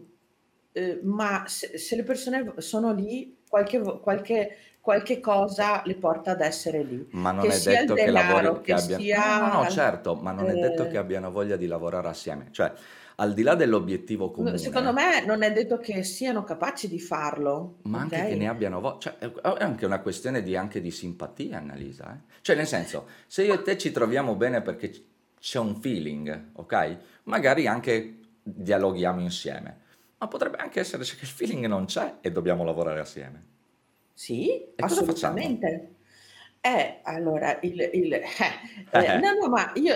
eh, 0.72 1.00
ma 1.04 1.44
se, 1.46 1.78
se 1.78 1.94
le 1.94 2.02
persone 2.02 2.54
sono 2.56 2.92
lì, 2.92 3.36
qualche, 3.48 3.80
qualche, 4.00 4.56
qualche 4.84 5.18
cosa 5.18 5.80
le 5.86 5.94
porta 5.94 6.32
ad 6.32 6.42
essere 6.42 6.82
lì, 6.82 7.08
Ma 7.12 7.30
non 7.30 7.46
che 7.46 7.54
è 7.54 7.58
sia 7.58 7.80
detto 7.80 7.94
che 7.94 8.10
lavori, 8.10 8.42
denaro, 8.42 8.60
che 8.60 8.74
che 8.74 8.94
abbiano... 8.94 9.46
No, 9.46 9.46
no, 9.46 9.52
no, 9.54 9.60
sia... 9.62 9.70
certo, 9.70 10.14
ma 10.16 10.30
non 10.32 10.50
è 10.50 10.52
detto 10.52 10.86
che 10.88 10.96
eh, 10.96 10.98
abbiano 10.98 11.30
voglia 11.30 11.56
di 11.56 11.66
lavorare 11.66 12.08
assieme. 12.08 12.48
Cioè, 12.50 12.70
al 13.14 13.32
di 13.32 13.42
là 13.42 13.54
dell'obiettivo 13.54 14.30
no, 14.36 14.56
secondo 14.58 14.92
comune, 14.92 15.20
me 15.20 15.24
non 15.24 15.42
è 15.42 15.52
detto 15.54 15.78
che 15.78 16.02
siano 16.02 16.44
capaci 16.44 16.86
di 16.86 17.00
farlo, 17.00 17.76
ma 17.84 18.00
anche 18.00 18.26
che 18.26 18.34
ne 18.34 18.46
abbiano 18.46 18.80
voglia. 18.82 18.98
Cioè, 18.98 19.16
è 19.16 19.32
anche 19.60 19.86
una 19.86 20.00
questione 20.00 20.42
di, 20.42 20.54
anche 20.54 20.82
di 20.82 20.90
simpatia, 20.90 21.56
Annalisa. 21.56 22.12
eh. 22.12 22.32
Cioè, 22.42 22.54
nel 22.54 22.66
senso, 22.66 23.06
se 23.26 23.42
io 23.42 23.54
e 23.54 23.62
te 23.62 23.78
ci 23.78 23.90
troviamo 23.90 24.34
bene 24.34 24.60
perché 24.60 24.92
c'è 25.40 25.58
un 25.60 25.80
feeling, 25.80 26.50
ok? 26.52 26.96
Magari 27.22 27.66
anche 27.66 28.18
dialoghiamo 28.42 29.22
insieme. 29.22 29.78
Ma 30.18 30.28
potrebbe 30.28 30.58
anche 30.58 30.80
essere 30.80 31.02
che 31.04 31.16
il 31.22 31.26
feeling 31.26 31.64
non 31.64 31.86
c'è 31.86 32.16
e 32.20 32.30
dobbiamo 32.30 32.64
lavorare 32.64 33.00
assieme. 33.00 33.52
Sì, 34.14 34.72
E 34.76 34.84
cosa 34.84 35.02
facciamo? 35.02 35.40
assolutamente. 35.40 35.90
Eh, 36.60 37.00
allora 37.02 37.58
il 37.62 37.78
il 37.92 38.12
eh, 38.14 38.22
eh, 38.90 39.12
no, 39.16 39.32
no, 39.34 39.48
ma 39.50 39.70
io 39.74 39.94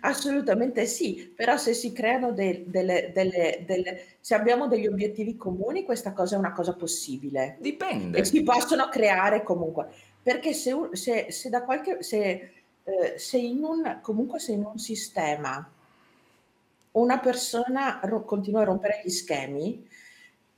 assolutamente 0.00 0.86
sì, 0.86 1.30
però 1.36 1.58
se 1.58 1.74
si 1.74 1.92
creano 1.92 2.32
de 2.32 2.64
delle 2.66 3.10
delle 3.12 3.62
delle 3.66 4.02
se 4.20 4.34
abbiamo 4.34 4.68
degli 4.68 4.86
obiettivi 4.86 5.36
comuni, 5.36 5.84
questa 5.84 6.12
cosa 6.14 6.36
è 6.36 6.38
una 6.38 6.52
cosa 6.52 6.74
possibile 6.74 7.58
e 8.10 8.24
Dipende. 8.24 8.24
si 8.24 8.42
possono 8.42 8.88
creare 8.88 9.42
comunque. 9.42 9.88
Perché 10.22 10.54
se 10.54 10.72
u 10.72 10.94
se 10.94 11.30
se 11.30 11.50
da 11.50 11.62
qualche 11.64 12.02
se 12.02 12.50
ehm, 12.84 13.16
se 13.16 13.36
in 13.38 13.62
un 13.64 13.98
comunque 14.02 14.38
se 14.38 14.52
in 14.52 14.64
un 14.64 14.78
sistema 14.78 15.70
una 16.92 17.18
persona 17.18 18.00
ro 18.02 18.24
continua 18.24 18.62
a 18.62 18.64
rompere 18.64 19.00
gli 19.04 19.10
schemi, 19.10 19.86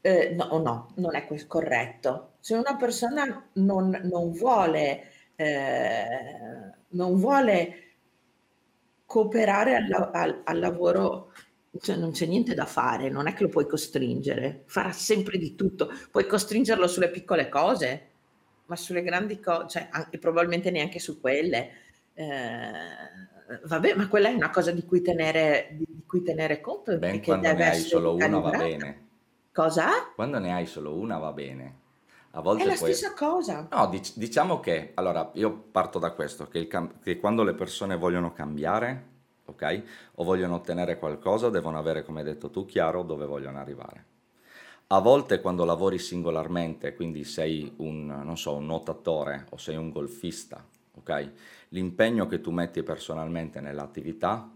ehm, 0.01 0.35
no 0.37 0.59
no, 0.59 0.93
non 0.97 1.15
è 1.17 1.27
ques 1.27 1.47
corretto. 1.47 2.30
Se 2.41 2.55
una 2.55 2.77
persona 2.77 3.49
non 3.55 4.01
non 4.05 4.33
vuole 4.33 5.03
ehm, 5.37 6.75
non 6.91 7.17
vuole 7.19 7.75
cooperare 9.05 9.75
al 9.77 10.11
al 10.13 10.41
al 10.45 10.59
lavoro, 10.59 11.33
cioè 11.81 11.97
non 11.97 12.13
c'è 12.13 12.27
niente 12.27 12.55
da 12.55 12.67
fare, 12.67 13.09
non 13.11 13.27
è 13.27 13.35
che 13.35 13.43
lo 13.45 13.49
puoi 13.49 13.67
costringere, 13.67 14.63
farà 14.67 14.93
sempre 14.93 15.39
di 15.39 15.55
tutto. 15.55 15.91
Puoi 16.11 16.27
costringerlo 16.27 16.87
sulle 16.87 17.11
piccole 17.11 17.49
cose, 17.49 18.09
ma 18.67 18.77
sulle 18.77 19.03
grandi 19.03 19.41
co 19.41 19.67
cioè 19.67 19.89
anche 19.91 20.19
probabilmente 20.19 20.71
neanche 20.71 20.99
su 20.99 21.21
quelle. 21.21 21.71
Ehm, 22.15 23.59
vabbè, 23.65 23.95
ma 23.95 24.09
quella 24.09 24.29
è 24.29 24.35
una 24.35 24.51
cosa 24.51 24.71
di 24.71 24.85
cui 24.85 25.03
tenere 25.03 25.69
di 25.73 25.87
di 25.89 26.07
cui 26.07 26.23
tenere 26.23 26.61
conto 26.61 26.97
Ben, 26.99 27.23
quando 27.23 27.53
ne 27.53 27.69
hai 27.69 27.81
solo 27.81 28.15
una 28.15 28.39
va 28.39 28.51
bene. 28.51 29.09
Cosa? 29.53 29.89
Quando 30.15 30.39
ne 30.39 30.53
hai 30.53 30.67
solo 30.67 30.95
una 30.95 31.19
va 31.19 31.33
bene. 31.33 31.80
A 32.33 32.41
È 32.41 32.43
volte 32.43 32.65
la 32.65 32.75
puoi 32.75 32.95
stessa 32.95 33.13
cosa. 33.15 33.67
no, 33.71 33.87
dic 33.89 34.13
diciamo 34.17 34.61
che 34.61 34.93
allora 34.95 35.31
io 35.35 35.53
parto 35.71 35.99
da 35.99 36.13
questo, 36.13 36.47
che 36.49 36.67
cam 36.67 37.01
che 37.01 37.19
quando 37.19 37.43
le 37.43 37.55
persone 37.55 37.97
vogliono 37.97 38.33
cambiare, 38.33 39.09
okay, 39.47 39.85
o 40.17 40.25
vogliono 40.25 40.55
ottenere 40.57 40.99
qualcosa, 40.99 41.51
devono 41.51 41.79
avere, 41.79 42.05
come 42.05 42.21
hai 42.21 42.27
detto 42.27 42.51
tu, 42.51 42.65
chiaro 42.67 43.03
dove 43.03 43.27
vogliono 43.27 43.59
arrivare. 43.59 44.05
A 44.89 44.99
volte 45.01 45.41
quando 45.41 45.65
lavori 45.65 45.99
singolarmente, 45.99 46.95
quindi 46.95 47.25
sei 47.25 47.73
un 47.79 48.07
non 48.07 48.37
so, 48.37 48.55
un 48.57 48.67
nuotatore 48.67 49.47
o 49.51 49.57
sei 49.57 49.77
un 49.77 49.91
golfista, 49.91 50.65
okay, 50.95 51.33
l'impegno 51.71 52.27
che 52.27 52.41
tu 52.41 52.51
metti 52.51 52.83
personalmente 52.83 53.61
nell'attività 53.61 54.51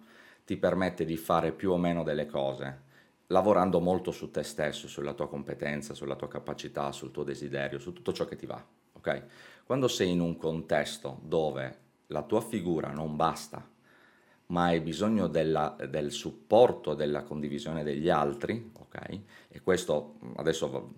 ti 0.45 0.57
permette 0.57 1.05
di 1.05 1.17
fare 1.17 1.53
più 1.53 1.73
o 1.73 1.77
meno 1.77 2.03
delle 2.03 2.27
cose, 2.27 2.83
lavorando 3.29 3.81
molto 3.81 4.11
su 4.11 4.31
te 4.31 4.43
stesso, 4.43 4.89
sulla 4.89 5.15
tua 5.15 5.29
competenza, 5.29 5.95
sulla 5.95 6.17
tua 6.17 6.29
capacità, 6.29 6.93
sul 6.93 7.11
tuo 7.11 7.25
desiderio, 7.25 7.79
su 7.79 7.93
tutto 7.93 8.13
ciò 8.13 8.25
che 8.27 8.37
ti 8.37 8.47
va, 8.47 8.63
okay? 8.93 9.23
Quando 9.65 9.89
sei 9.89 10.11
in 10.11 10.21
un 10.21 10.37
contesto 10.37 11.19
dove 11.23 11.79
la 12.09 12.23
tua 12.23 12.41
figura 12.41 12.91
non 12.91 13.17
basta, 13.17 13.67
ma 14.47 14.65
hai 14.65 14.81
bisogno 14.81 15.27
della 15.27 15.75
del 15.89 16.13
supporto, 16.13 16.95
della 16.95 17.23
condivisione 17.23 17.83
degli 17.83 18.11
altri, 18.11 18.71
okay, 18.79 19.25
e 19.49 19.63
questo, 19.63 20.17
adesso 20.37 20.97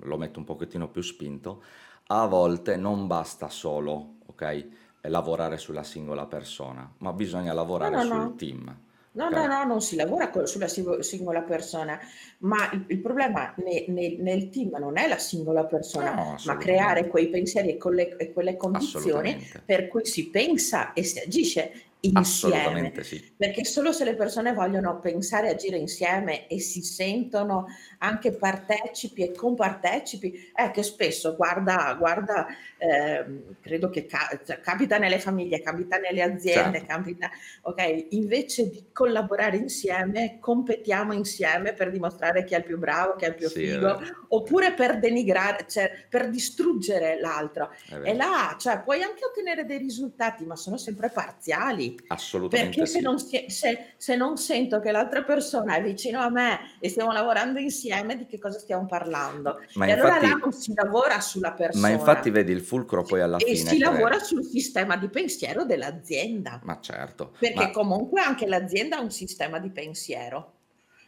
lo 0.00 0.16
metto 0.16 0.38
un 0.38 0.44
pochettino 0.44 0.88
più 0.88 1.02
spinto, 1.02 1.62
a 2.08 2.26
volte 2.26 2.76
non 2.76 3.06
basta 3.08 3.48
solo, 3.48 4.18
okay, 4.26 4.70
lavorare 5.02 5.58
sulla 5.58 5.82
singola 5.82 6.26
persona, 6.26 6.92
ma 6.98 7.12
bisogna 7.12 7.52
No, 7.80 7.90
lavorare 7.92 7.98
no, 7.98 8.04
sul 8.04 8.34
no. 8.34 8.36
team, 8.36 8.74
No, 9.16 9.30
no, 9.30 9.38
okay? 9.38 9.48
no, 9.48 9.64
non 9.64 9.80
si 9.80 9.96
lavora 9.96 10.30
sulla 10.44 10.68
singo 10.68 11.00
singola 11.02 11.40
persona, 11.42 11.98
ma 12.38 12.70
il 12.72 12.84
il 12.88 13.00
problema 13.00 13.54
ne 13.56 13.86
ne 13.88 14.16
nel 14.18 14.50
team 14.50 14.76
non 14.78 14.98
è 14.98 15.08
la 15.08 15.18
singola 15.18 15.64
persona, 15.64 16.14
No, 16.14 16.36
ma 16.44 16.56
creare 16.56 17.08
quei 17.08 17.28
pensieri 17.28 17.70
e 17.70 17.76
quelle 17.78 18.16
e 18.16 18.32
quelle 18.32 18.56
condizioni 18.56 19.42
per 19.64 19.88
cui 19.88 20.04
si 20.04 20.28
pensa 20.28 20.92
e 20.92 21.02
si 21.02 21.18
agisce 21.18 21.72
insieme. 22.00 22.92
Assolutamente 22.92 23.04
sì. 23.04 23.22
Perché 23.36 23.64
solo 23.64 23.92
se 23.92 24.04
le 24.04 24.14
persone 24.14 24.52
vogliono 24.54 24.98
pensare 25.00 25.48
e 25.48 25.50
agire 25.52 25.76
insieme 25.76 26.46
e 26.46 26.58
si 26.60 26.80
sentono 26.82 27.66
anche 27.98 28.34
partecipi 28.36 29.22
e 29.24 29.34
compartecipi 29.34 30.32
eh, 30.54 30.70
che 30.70 30.82
spesso 30.82 31.34
guarda 31.36 31.94
guarda, 31.98 32.46
ehm, 32.78 33.56
credo 33.60 33.90
che 33.90 34.06
ca 34.06 34.40
cioè 34.44 34.60
capita 34.60 34.98
nelle 34.98 35.18
famiglie, 35.18 35.60
capita 35.60 35.98
nelle 35.98 36.22
aziende, 36.22 36.82
Certo. 36.82 36.86
capita 36.86 37.28
okay, 37.62 38.08
invece 38.10 38.68
di 38.70 38.88
collaborare 38.92 39.56
insieme, 39.56 40.38
competiamo 40.40 41.12
insieme 41.12 41.72
per 41.74 41.90
dimostrare 41.90 42.44
chi 42.44 42.54
è 42.54 42.58
il 42.58 42.64
più 42.64 42.78
bravo, 42.78 43.16
chi 43.16 43.24
è 43.24 43.28
il 43.28 43.34
più 43.34 43.50
Sì, 43.50 43.66
è 43.68 43.78
figo, 43.78 43.98
oppure 44.28 44.72
per 44.74 44.98
denigrare 44.98 45.66
cioè 45.68 46.06
per 46.08 46.28
distruggere 46.30 47.18
l'altro. 47.20 47.70
È 47.88 47.96
E 48.00 48.14
là, 48.14 48.56
cioè 48.58 48.82
puoi 48.82 49.02
anche 49.02 49.24
ottenere 49.24 49.64
dei 49.64 49.78
risultati, 49.78 50.44
ma 50.44 50.56
sono 50.56 50.76
sempre 50.76 51.10
parziali. 51.10 51.95
Perché 51.96 52.14
Assolutamente 52.14 52.86
se 52.86 52.98
sì. 52.98 53.00
non 53.00 53.18
si 53.18 53.36
è 53.36 53.48
se 53.48 53.94
se 53.96 54.16
non 54.16 54.36
sento 54.36 54.80
che 54.80 54.92
l'altra 54.92 55.22
persona 55.22 55.76
è 55.76 55.82
vicino 55.82 56.20
a 56.20 56.30
me 56.30 56.76
e 56.80 56.88
stiamo 56.88 57.12
lavorando 57.12 57.58
insieme, 57.58 58.16
di 58.16 58.26
che 58.26 58.38
cosa 58.38 58.58
stiamo 58.58 58.86
parlando? 58.86 59.60
Ma 59.74 59.86
E 59.86 59.92
allora 59.92 60.18
là 60.20 60.28
infatti 60.28 60.40
non 60.40 60.52
si 60.52 60.72
lavora 60.74 61.20
sulla 61.20 61.54
ma 61.74 61.88
infatti 61.90 62.30
persona, 62.30 62.30
vedi 62.30 62.52
il 62.52 62.60
fulcro 62.60 63.04
poi 63.04 63.20
alla 63.20 63.38
e 63.38 63.54
fine 63.54 63.70
si 63.70 63.78
cre 63.78 63.78
lavora 63.78 64.18
sul 64.18 64.44
sistema 64.44 64.96
di 64.96 65.08
pensiero 65.08 65.64
dell'azienda. 65.64 66.60
Ma 66.64 66.80
certo, 66.80 67.34
Perché 67.38 67.54
ma 67.54 67.70
comunque 67.70 68.20
anche 68.20 68.46
l'azienda 68.46 68.96
ha 68.98 69.00
un 69.00 69.10
sistema 69.10 69.58
di 69.58 69.70
pensiero, 69.70 70.54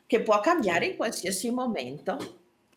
che 0.06 0.22
può 0.22 0.40
cambiare 0.40 0.86
in 0.86 0.96
qualsiasi 0.96 1.50
momento. 1.50 2.16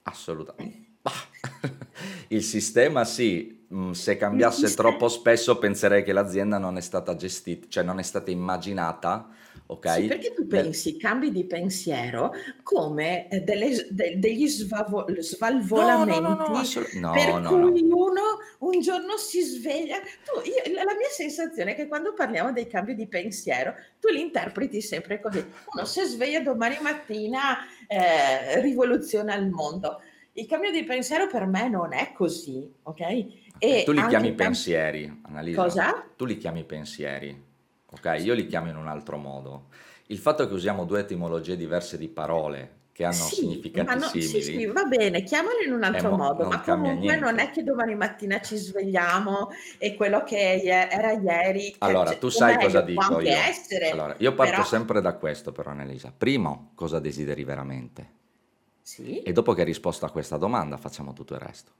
Assoluta 0.04 0.56
mah, 0.58 1.12
il 2.30 2.43
sistema 2.43 3.04
sì, 3.06 3.61
se 3.94 4.12
Il 4.12 4.18
cambiasse 4.18 4.74
troppo 4.74 5.08
spesso 5.08 5.58
penserei 5.58 6.04
che 6.04 6.12
l'azienda 6.12 6.58
non 6.58 6.78
è 6.78 6.82
stata 6.82 7.16
gestit 7.16 7.68
cioè 7.70 7.84
non 7.84 8.00
è 8.00 8.04
stata 8.04 8.30
immaginata, 8.30 9.30
Sì, 9.52 9.64
okay, 9.68 10.08
perché 10.08 10.34
tu 10.34 10.46
pensi 10.48 10.98
cambi 10.98 11.32
di 11.32 11.46
pensiero 11.46 12.34
come, 12.64 13.30
ehm, 13.30 13.44
delle 13.44 13.88
de 13.90 14.20
degli 14.20 14.48
svavo 14.48 15.06
No, 15.08 16.04
no, 16.04 16.20
no, 16.20 16.36
no, 16.36 16.44
svalvolamenti 16.44 16.52
assolu 16.54 16.88
no, 17.00 17.12
per 17.14 17.42
cui 17.48 17.82
uno 17.82 18.22
un 18.60 18.80
giorno 18.82 19.18
si 19.18 19.42
sveglia. 19.42 20.00
Tu 20.00 20.42
io 20.50 20.74
la 20.74 20.96
mia 20.98 21.10
sensazione 21.10 21.72
è 21.72 21.76
che 21.76 21.88
quando 21.88 22.14
parliamo 22.14 22.52
dei 22.52 22.68
cambi 22.68 22.94
di 22.96 23.08
pensiero, 23.08 23.74
tu 24.00 24.10
li 24.10 24.20
interpreti 24.20 24.82
sempre 24.82 25.22
così: 25.22 25.40
uno 25.74 25.86
si 25.86 26.02
sveglia 26.04 26.42
domani 26.42 26.78
mattina, 26.82 27.58
ehm, 27.88 28.62
rivoluziona 28.62 29.36
il 29.36 29.50
mondo. 29.50 30.02
Il 30.34 30.46
cambio 30.48 30.72
di 30.72 30.84
pensiero 30.86 31.28
per 31.28 31.46
me 31.46 31.68
non 31.68 31.92
è 31.94 32.14
così, 32.14 32.72
okay, 32.84 33.40
Okay, 33.63 33.84
tu 33.84 33.91
e 33.91 33.93
li 33.93 34.00
anche 34.00 34.10
chiami 34.10 34.28
i 34.30 34.36
cam 34.36 34.45
pensieri, 34.45 35.21
Annalisa. 35.21 35.62
cosa? 35.62 36.06
Tu 36.15 36.26
li 36.26 36.38
chiami 36.38 36.63
pensieri, 36.63 37.43
okay, 37.91 38.24
io 38.24 38.34
li 38.34 38.47
chiamo 38.47 38.69
in 38.69 38.76
un 38.76 38.88
altro 38.88 39.17
modo. 39.17 39.67
Il 40.08 40.17
fatto 40.17 40.47
che 40.47 40.54
usiamo 40.54 40.84
2 40.84 41.00
etimologie 41.02 41.56
diverse 41.56 41.97
di 41.97 42.10
parole 42.10 42.80
che 42.91 43.06
hanno 43.06 43.13
Sì, 43.13 43.21
ma 43.21 43.52
significati 43.52 44.00
no 44.00 44.08
sì, 44.08 44.21
sì, 44.21 44.41
simili 44.41 44.65
va 44.65 44.84
bene, 44.84 45.24
chiamalo 45.24 45.60
in 45.65 45.71
un 45.71 45.84
e 45.84 45.86
altro 45.86 46.10
mo 46.10 46.17
modo, 46.17 46.47
ma 46.47 46.60
comunque 46.60 47.15
non 47.17 47.38
è 47.39 47.52
che 47.52 47.63
domani 47.63 47.95
mattina 47.95 48.41
ci 48.41 48.58
svegliamo 48.58 49.50
e 49.78 49.95
quello 49.95 50.24
che 50.24 50.62
era 50.63 51.12
ieri 51.12 51.69
cioè 51.69 51.76
Allora, 51.80 52.10
cioè 52.10 52.17
tu 52.17 52.30
sai 52.30 52.58
cosa 52.58 52.82
dico 52.82 53.19
io. 53.21 53.32
essere, 53.32 53.91
Allora, 53.91 54.15
io 54.17 54.34
parto 54.34 54.52
però 54.54 54.65
sempre 54.65 55.02
da 55.02 55.13
questo 55.13 55.52
però 55.52 55.69
Annalisa. 55.69 56.12
Primo, 56.15 56.71
cosa 56.76 57.00
desideri 57.00 57.43
veramente? 57.43 58.10
Sì. 58.82 59.21
E 59.21 59.32
dopo 59.32 59.54
che 59.54 59.62
hai 59.62 59.67
risposto 59.67 60.06
a 60.06 60.10
questa 60.10 60.38
domanda 60.38 60.78
facciamo 60.78 61.13
tutto 61.13 61.36
il 61.36 61.39
resto. 61.39 61.71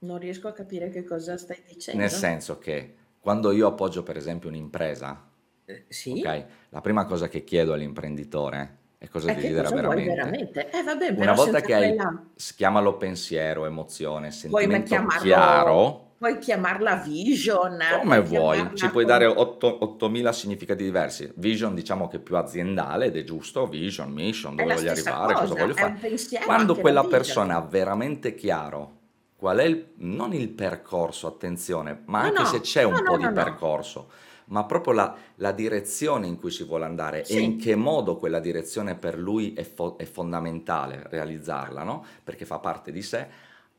Non 0.00 0.18
riesco 0.18 0.46
a 0.48 0.52
capire 0.52 0.90
che 0.90 1.02
cosa 1.04 1.36
stai 1.36 1.58
Nel 1.66 1.74
dicendo. 1.74 2.08
senso 2.08 2.58
che 2.58 2.94
quando 3.18 3.50
io 3.50 3.66
appoggio 3.66 4.02
per 4.02 4.16
esempio 4.16 4.48
un'impresa, 4.48 5.26
Ehm, 5.64 5.84
sì. 5.88 6.18
okay, 6.20 6.44
la 6.70 6.80
prima 6.80 7.04
cosa 7.04 7.28
che 7.28 7.42
chiedo 7.44 7.72
all'imprenditore 7.72 8.76
è 8.98 9.08
cosa 9.08 9.32
desidera 9.32 9.70
cosa 9.70 9.74
veramente. 9.74 10.14
veramente. 10.14 10.70
Eh 10.70 10.82
vabbè, 10.82 11.14
Una 11.16 11.32
volta 11.32 11.60
che 11.60 11.74
hai 11.74 11.94
quella 11.94 12.30
s 12.34 12.54
chiamalo 12.54 12.96
pensiero, 12.96 13.66
emozione, 13.66 14.30
sentimento 14.30 14.86
chiamarlo 14.86 15.20
chiaro 15.20 16.06
puoi 16.18 16.38
chiamarla 16.38 16.96
vision, 16.96 17.78
come 18.00 18.20
vuoi, 18.20 18.70
ci 18.74 18.90
puoi 18.90 19.04
dare 19.04 19.26
come 19.26 19.38
otto 19.40 19.84
8000 19.84 20.32
significati 20.32 20.82
diversi. 20.82 21.30
Vision 21.36 21.74
diciamo 21.74 22.08
che 22.08 22.16
è 22.16 22.20
più 22.20 22.36
aziendale 22.36 23.06
ed 23.06 23.16
è 23.16 23.22
giusto, 23.24 23.66
vision, 23.68 24.10
mission, 24.12 24.56
dove 24.56 24.74
voglio 24.74 24.90
arrivare, 24.90 25.34
cosa 25.34 25.46
cosa, 25.46 25.54
voglio 25.54 25.74
fare. 25.74 25.98
Quando 26.44 26.74
quella 26.76 27.04
persona 27.04 27.56
ha 27.56 27.60
veramente 27.62 28.34
chiaro 28.34 28.97
qual 29.38 29.58
è 29.58 29.64
il 29.64 29.92
non 29.98 30.34
il 30.34 30.48
percorso, 30.50 31.26
attenzione, 31.28 32.02
ma 32.06 32.20
No, 32.22 32.30
anche 32.30 32.44
se 32.44 32.60
no, 32.60 32.60
c'è 32.60 32.82
no, 32.90 32.96
un 32.96 33.02
no, 33.02 33.04
po' 33.04 33.16
di 33.18 33.30
percorso, 33.30 34.10
ma 34.46 34.64
proprio 34.66 34.92
la 34.94 35.16
la 35.36 35.52
direzione 35.52 36.26
in 36.26 36.38
cui 36.38 36.50
si 36.50 36.64
vuole 36.64 36.84
andare 36.86 37.26
e 37.26 37.38
in 37.38 37.56
Sì. 37.56 37.58
che 37.58 37.76
modo 37.76 38.16
quella 38.16 38.40
direzione 38.40 38.96
per 38.96 39.18
lui 39.18 39.54
è 39.54 39.62
fo 39.64 39.96
è 39.98 40.04
fondamentale 40.04 41.04
realizzarla, 41.08 41.82
no, 41.84 42.04
perché 42.24 42.44
fa 42.46 42.58
parte 42.58 42.90
di 42.92 43.02
sé, 43.02 43.28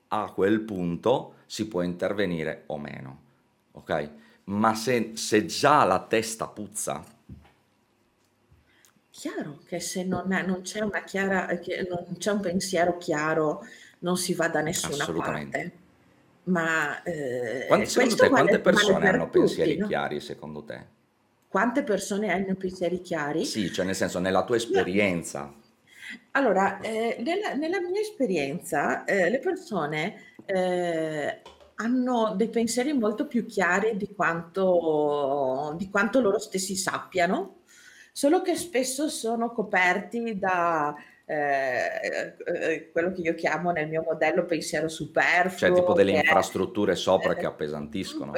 a 0.10 0.32
quel 0.34 0.62
punto 0.62 1.36
si 1.46 1.68
può 1.68 1.82
intervenire 1.82 2.64
o 2.68 2.78
meno, 2.78 3.20
okay, 3.74 4.10
ma 4.46 4.74
se 4.76 5.12
se 5.16 5.46
già 5.46 5.84
la 5.84 6.00
testa 6.08 6.48
puzza. 6.48 7.04
Chiaro 9.12 9.60
che 9.68 9.80
se 9.80 10.04
non 10.04 10.28
non 10.30 10.62
c'è 10.62 10.80
una 10.82 11.04
chiara 11.04 11.46
che 11.60 11.86
non 11.88 12.16
c'è 12.18 12.32
un 12.32 12.40
pensiero 12.42 12.98
chiaro, 12.98 13.62
non 14.00 14.18
si 14.18 14.34
va 14.34 14.48
da 14.50 14.62
nessuna 14.62 15.12
parte. 15.12 15.72
Ma, 16.44 17.02
Quan 17.66 17.82
ehm, 17.82 17.86
secondo 17.86 18.16
te 18.16 18.28
quante 18.30 18.60
persone 18.60 19.10
per 19.10 19.16
hanno 19.16 19.30
tutti, 19.30 19.40
pensieri 19.40 19.78
no? 19.78 19.88
chiari 19.88 20.20
secondo 20.20 20.64
te? 20.64 20.86
Quante 21.48 21.84
persone 21.84 22.32
hanno 22.32 22.56
pensieri 22.56 23.02
chiari? 23.02 23.44
Sì, 23.46 23.72
cioè 23.72 23.86
nel 23.86 23.96
senso 23.96 24.20
nella 24.20 24.44
tua 24.46 24.56
esperienza. 24.56 25.54
allora, 26.32 26.80
ehm, 26.82 27.22
nella 27.24 27.54
nella 27.54 27.80
mia 27.82 28.02
esperienza, 28.02 29.04
ehm, 29.06 29.30
le 29.32 29.40
persone, 29.40 30.34
ehm, 30.46 31.42
hanno 31.76 32.34
dei 32.36 32.50
pensieri 32.50 32.94
molto 32.94 33.28
più 33.28 33.46
chiari 33.46 33.96
di 33.98 34.14
quanto 34.14 35.76
di 35.78 35.90
quanto 35.90 36.20
loro 36.22 36.40
stessi 36.40 36.76
sappiano, 36.76 37.62
solo 38.12 38.42
che 38.42 38.56
spesso 38.56 39.10
sono 39.10 39.52
coperti 39.54 40.38
da, 40.38 40.94
ehm, 41.30 42.36
uhm, 42.46 42.92
quello 42.92 43.12
che 43.14 43.22
io 43.22 43.36
chiamo 43.36 43.72
nel 43.72 43.88
mio 43.88 44.04
modello 44.04 44.46
pensiero 44.46 44.88
Cioè 45.56 45.72
tipo 45.74 45.94
superfluo, 45.94 45.94
delle 45.94 46.12
che 46.12 46.20
è 46.22 46.24
infrastrutture 46.24 46.96
sopra 46.96 47.36
che 47.36 47.46
mhmm, 47.46 47.52
appesantiscono. 47.54 48.32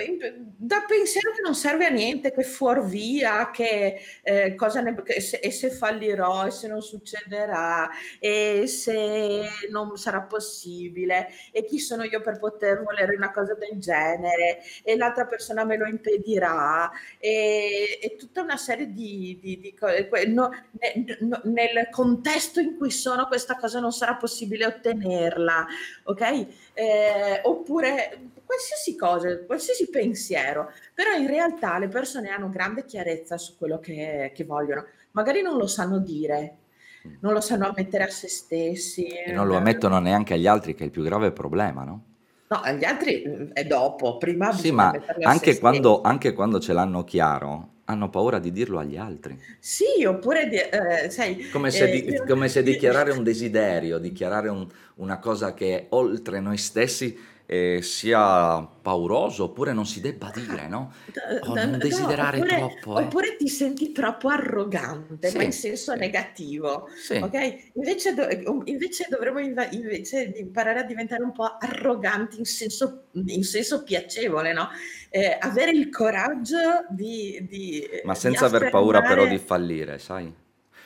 da 0.57 0.83
pensiero 0.87 1.31
che 1.31 1.41
non 1.41 1.53
serve 1.55 1.85
a 1.85 1.89
niente, 1.89 2.31
che 2.31 2.43
fuorvia, 2.43 3.51
che, 3.51 3.99
ehm, 4.23 4.55
cosa 4.55 4.81
ne 4.81 4.95
che 5.03 5.21
se 5.21 5.37
e 5.37 5.51
se 5.51 5.69
fallirò, 5.69 6.47
e 6.47 6.51
se 6.51 6.67
non 6.67 6.81
succederà, 6.81 7.89
e 8.19 8.65
se 8.67 9.41
non 9.69 9.95
sarà 9.97 10.21
possibile, 10.23 11.27
e 11.51 11.63
chi 11.65 11.79
sono 11.79 12.03
io 12.03 12.21
per 12.21 12.39
poter 12.39 12.81
volere 12.83 13.15
una 13.15 13.31
cosa 13.31 13.53
del 13.55 13.79
genere, 13.79 14.59
e 14.83 14.97
l'altra 14.97 15.25
persona 15.25 15.63
me 15.65 15.77
lo 15.77 15.85
impedirà, 15.87 16.89
e 17.19 17.99
e 18.01 18.15
tutta 18.17 18.41
una 18.41 18.57
serie 18.57 18.87
di 18.91 19.37
di 19.41 19.59
di 19.59 19.73
co 19.75 19.87
e 19.87 20.07
que 20.09 20.25
no 20.25 20.49
ne 20.79 21.17
no 21.21 21.41
nel 21.45 21.87
contesto 21.91 22.59
in 22.59 22.77
cui 22.81 22.89
sono 22.89 23.27
questa 23.27 23.57
cosa 23.57 23.79
non 23.79 23.91
sarà 23.91 24.15
possibile 24.15 24.65
ottenerla, 24.65 25.67
okay, 26.05 26.47
ehm, 26.73 27.41
oppure 27.43 28.31
qualsiasi 28.43 28.95
cosa, 28.95 29.45
qualsiasi 29.45 29.87
pensiero, 29.91 30.71
però 30.95 31.11
in 31.11 31.27
realtà 31.27 31.77
le 31.77 31.87
persone 31.89 32.29
hanno 32.29 32.49
grande 32.49 32.83
chiarezza 32.85 33.37
su 33.37 33.55
quello 33.55 33.77
che 33.77 34.31
che 34.33 34.45
vogliono. 34.45 34.85
Magari 35.11 35.43
non 35.43 35.57
lo 35.57 35.67
sanno 35.67 35.99
dire, 35.99 36.57
Mh. 37.03 37.09
non 37.19 37.33
lo 37.33 37.41
sanno 37.41 37.67
ammettere 37.67 38.05
a 38.05 38.09
se 38.09 38.27
stessi, 38.27 39.05
E 39.05 39.31
non 39.31 39.45
lo 39.45 39.57
ammettono 39.57 39.99
neanche 39.99 40.33
agli 40.33 40.47
altri, 40.47 40.73
che 40.73 40.81
è 40.81 40.85
il 40.85 40.91
più 40.91 41.03
grave 41.03 41.31
problema, 41.31 41.83
no? 41.83 42.05
No, 42.47 42.61
agli 42.61 42.83
altri, 42.83 43.23
mhmm, 43.27 43.51
è 43.53 43.63
dopo, 43.63 44.17
prima 44.17 44.51
Sì, 44.51 44.71
ma 44.71 44.91
anche 45.21 45.59
quando 45.59 46.01
anche 46.01 46.33
quando 46.33 46.59
ce 46.59 46.73
l'hanno 46.73 47.03
chiaro, 47.03 47.80
hanno 47.91 48.09
paura 48.09 48.39
di 48.39 48.51
dirlo 48.51 48.79
agli 48.79 48.97
altri. 48.97 49.39
Sì, 49.59 50.05
oppure 50.05 50.47
di 50.47 50.57
ehm, 50.57 51.09
sai, 51.09 51.49
Come 51.49 51.71
se 51.71 51.89
ehm, 51.89 52.05
di 52.05 52.21
come 52.27 52.47
se 52.47 52.63
dichiarare 52.63 53.11
un 53.11 53.23
desiderio, 53.23 53.97
dichiarare 53.97 54.49
un 54.49 54.67
una 55.01 55.19
cosa 55.19 55.53
che 55.53 55.77
è 55.77 55.85
oltre 55.89 56.39
noi 56.39 56.57
stessi, 56.57 57.17
ehm, 57.51 57.79
sia 57.81 58.65
pauroso, 58.81 59.43
oppure 59.45 59.73
non 59.73 59.85
si 59.85 59.99
debba 59.99 60.29
Ah, 60.29 60.31
dire, 60.31 60.67
no, 60.67 60.91
o 61.39 61.57
d 61.57 61.57
non 61.57 61.79
no, 61.89 62.15
desiderare 62.19 62.45
oppure 62.47 62.47
troppo, 62.47 62.99
eh. 63.01 63.11
oppure 63.11 63.35
ti 63.35 63.47
senti 63.49 63.91
troppo 63.91 64.29
arrogante, 64.29 65.31
ma 65.31 65.43
in 65.43 65.51
Sì, 65.51 65.51
senso 65.51 65.93
sì. 65.93 65.95
negativo, 65.95 66.87
Sì. 66.93 67.17
okay, 67.19 67.71
invece 67.73 68.13
do 68.13 68.27
um, 68.51 68.61
invece 68.65 69.07
dovremmo 69.09 69.39
inva 69.39 69.69
invece 69.71 70.31
di 70.31 70.39
imparare 70.39 70.79
a 70.79 70.83
diventare 70.83 71.23
un 71.23 71.31
po' 71.33 71.57
arroganti 71.59 72.37
in 72.39 72.45
senso 72.45 73.07
in 73.13 73.43
senso 73.43 73.83
piacevole, 73.83 74.53
no, 74.53 74.69
ehm, 75.09 75.37
avere 75.39 75.71
il 75.71 75.89
coraggio 75.89 76.85
di 76.89 77.45
di 77.49 77.85
Ma 78.03 78.15
di 78.19 78.35
senza 78.35 78.45
aver 78.45 78.67
paura 78.69 79.03
però 79.03 79.27
di 79.27 79.37
fallire, 79.37 79.99
sai? 79.99 80.33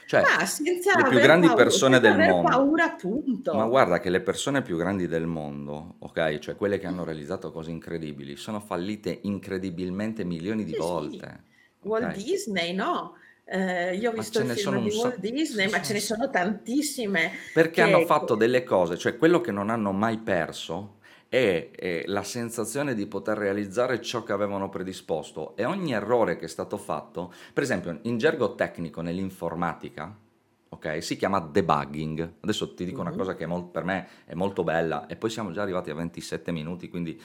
Cioè, 0.05 0.21
Ma 0.21 0.45
le 0.91 1.03
più 1.03 1.19
grandi 1.19 1.47
pau 1.47 1.55
persone 1.55 1.99
del 1.99 2.17
mondo 2.17 2.49
paura, 2.49 2.95
ma 3.49 3.65
punto. 3.65 3.67
guarda 3.67 3.99
che 3.99 4.09
le 4.09 4.21
persone 4.21 4.61
più 4.61 4.77
grandi 4.77 5.07
del 5.07 5.25
mondo, 5.27 5.95
okay, 5.99 6.39
cioè 6.39 6.55
quelle 6.55 6.77
che 6.79 6.87
hanno 6.87 7.03
realizzato 7.03 7.51
cose 7.51 7.71
incredibili, 7.71 8.35
sono 8.35 8.59
fallite 8.59 9.19
incredibilmente 9.23 10.23
milioni 10.23 10.63
di 10.63 10.73
Sì, 10.73 10.81
sì. 10.81 10.81
volte, 10.81 11.43
Walt 11.81 12.09
okay? 12.09 12.13
Disney, 12.13 12.73
no, 12.73 13.15
ehm, 13.45 13.99
io 13.99 14.09
ho 14.11 14.13
Ma 14.13 14.21
visto 14.21 14.39
il 14.39 14.47
film 14.47 14.79
di 14.79 14.89
Walt 14.89 15.19
Disney, 15.19 15.69
ma 15.69 15.81
ce 15.81 15.93
ne 15.93 15.99
sono 16.01 16.29
tantissime 16.29 17.31
perché 17.51 17.81
hanno 17.81 17.99
che 17.99 18.05
fatto 18.05 18.35
che 18.35 18.35
delle 18.35 18.63
cose, 18.63 18.97
cioè 18.97 19.17
quello 19.17 19.39
che 19.41 19.51
non 19.51 19.69
hanno 19.69 19.91
mai 19.91 20.19
perso 20.19 20.94
è, 21.35 21.69
ehm, 21.75 22.03
la 22.05 22.23
sensazione 22.23 22.95
di 22.95 23.07
poter 23.07 23.37
realizzare 23.37 24.01
ciò 24.01 24.23
che 24.23 24.31
avevano 24.31 24.69
predisposto 24.69 25.55
e 25.57 25.65
ogni 25.65 25.91
errore 25.91 26.37
che 26.37 26.45
è 26.45 26.47
stato 26.47 26.77
fatto 26.77 27.33
per 27.53 27.63
esempio 27.63 27.99
in 28.03 28.17
gergo 28.17 28.55
tecnico 28.55 29.01
nell'informatica, 29.01 30.17
okay, 30.69 31.01
si 31.01 31.17
chiama 31.17 31.39
debugging. 31.41 32.35
Adesso 32.39 32.73
ti 32.73 32.85
dico 32.85 33.01
una 33.01 33.09
Mh-mh. 33.09 33.17
cosa 33.17 33.35
che 33.35 33.43
è 33.43 33.47
mol 33.47 33.65
per 33.69 33.83
me 33.83 34.07
è 34.25 34.33
molto 34.33 34.63
bella 34.63 35.07
e 35.07 35.17
poi 35.17 35.29
siamo 35.29 35.51
già 35.51 35.61
arrivati 35.61 35.89
a 35.89 35.95
27 35.95 36.51
minuti, 36.53 36.87
quindi 36.89 37.19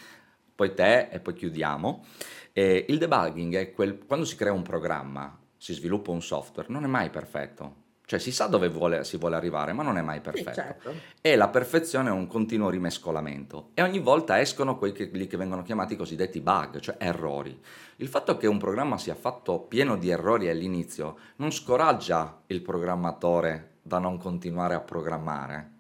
poi 0.55 0.75
te 0.75 1.09
e 1.09 1.21
poi 1.21 1.35
chiudiamo. 1.35 2.05
Ehm, 2.53 2.85
il 2.89 2.99
debugging 2.99 3.55
è 3.57 3.71
quel 3.73 4.05
quando 4.07 4.25
si 4.27 4.35
crea 4.35 4.53
un 4.53 4.63
programma, 4.63 5.39
si 5.57 5.73
sviluppa 5.73 6.11
un 6.11 6.21
software, 6.23 6.69
non 6.73 6.83
è 6.85 6.89
mai 6.89 7.11
perfetto. 7.11 7.80
Cioè 8.11 8.19
si 8.19 8.33
sa 8.33 8.47
dove 8.47 8.69
vuole 8.69 9.05
si 9.05 9.19
vuole 9.19 9.37
arrivare, 9.37 9.73
ma 9.73 9.85
non 9.85 9.97
è 9.97 10.03
mai 10.03 10.17
Sì, 10.17 10.23
perfetto. 10.23 10.53
certo. 10.53 10.95
E 11.21 11.37
la 11.37 11.47
perfezione 11.47 12.09
è 12.09 12.13
un 12.13 12.27
continuo 12.27 12.69
rimescolamento 12.69 13.69
e 13.73 13.83
ogni 13.83 14.01
volta 14.01 14.41
escono 14.41 14.77
lì 14.83 15.29
che 15.29 15.37
vengono 15.37 15.63
chiamati 15.63 15.93
i 15.93 15.97
cosiddetti 15.97 16.41
bug, 16.41 16.81
cioè 16.81 16.97
errori. 16.99 17.57
Il 17.99 18.09
fatto 18.09 18.37
che 18.37 18.49
un 18.49 18.59
programma 18.59 18.99
sia 18.99 19.15
fatto 19.15 19.61
pieno 19.61 19.97
di 19.97 20.11
errori 20.11 20.49
all'inizio 20.49 21.19
non 21.37 21.53
scoraggia 21.53 22.41
il 22.49 22.63
programmatore 22.63 23.75
da 23.81 24.01
non 24.01 24.19
continuare 24.19 24.75
a 24.75 24.81
programmare, 24.81 25.71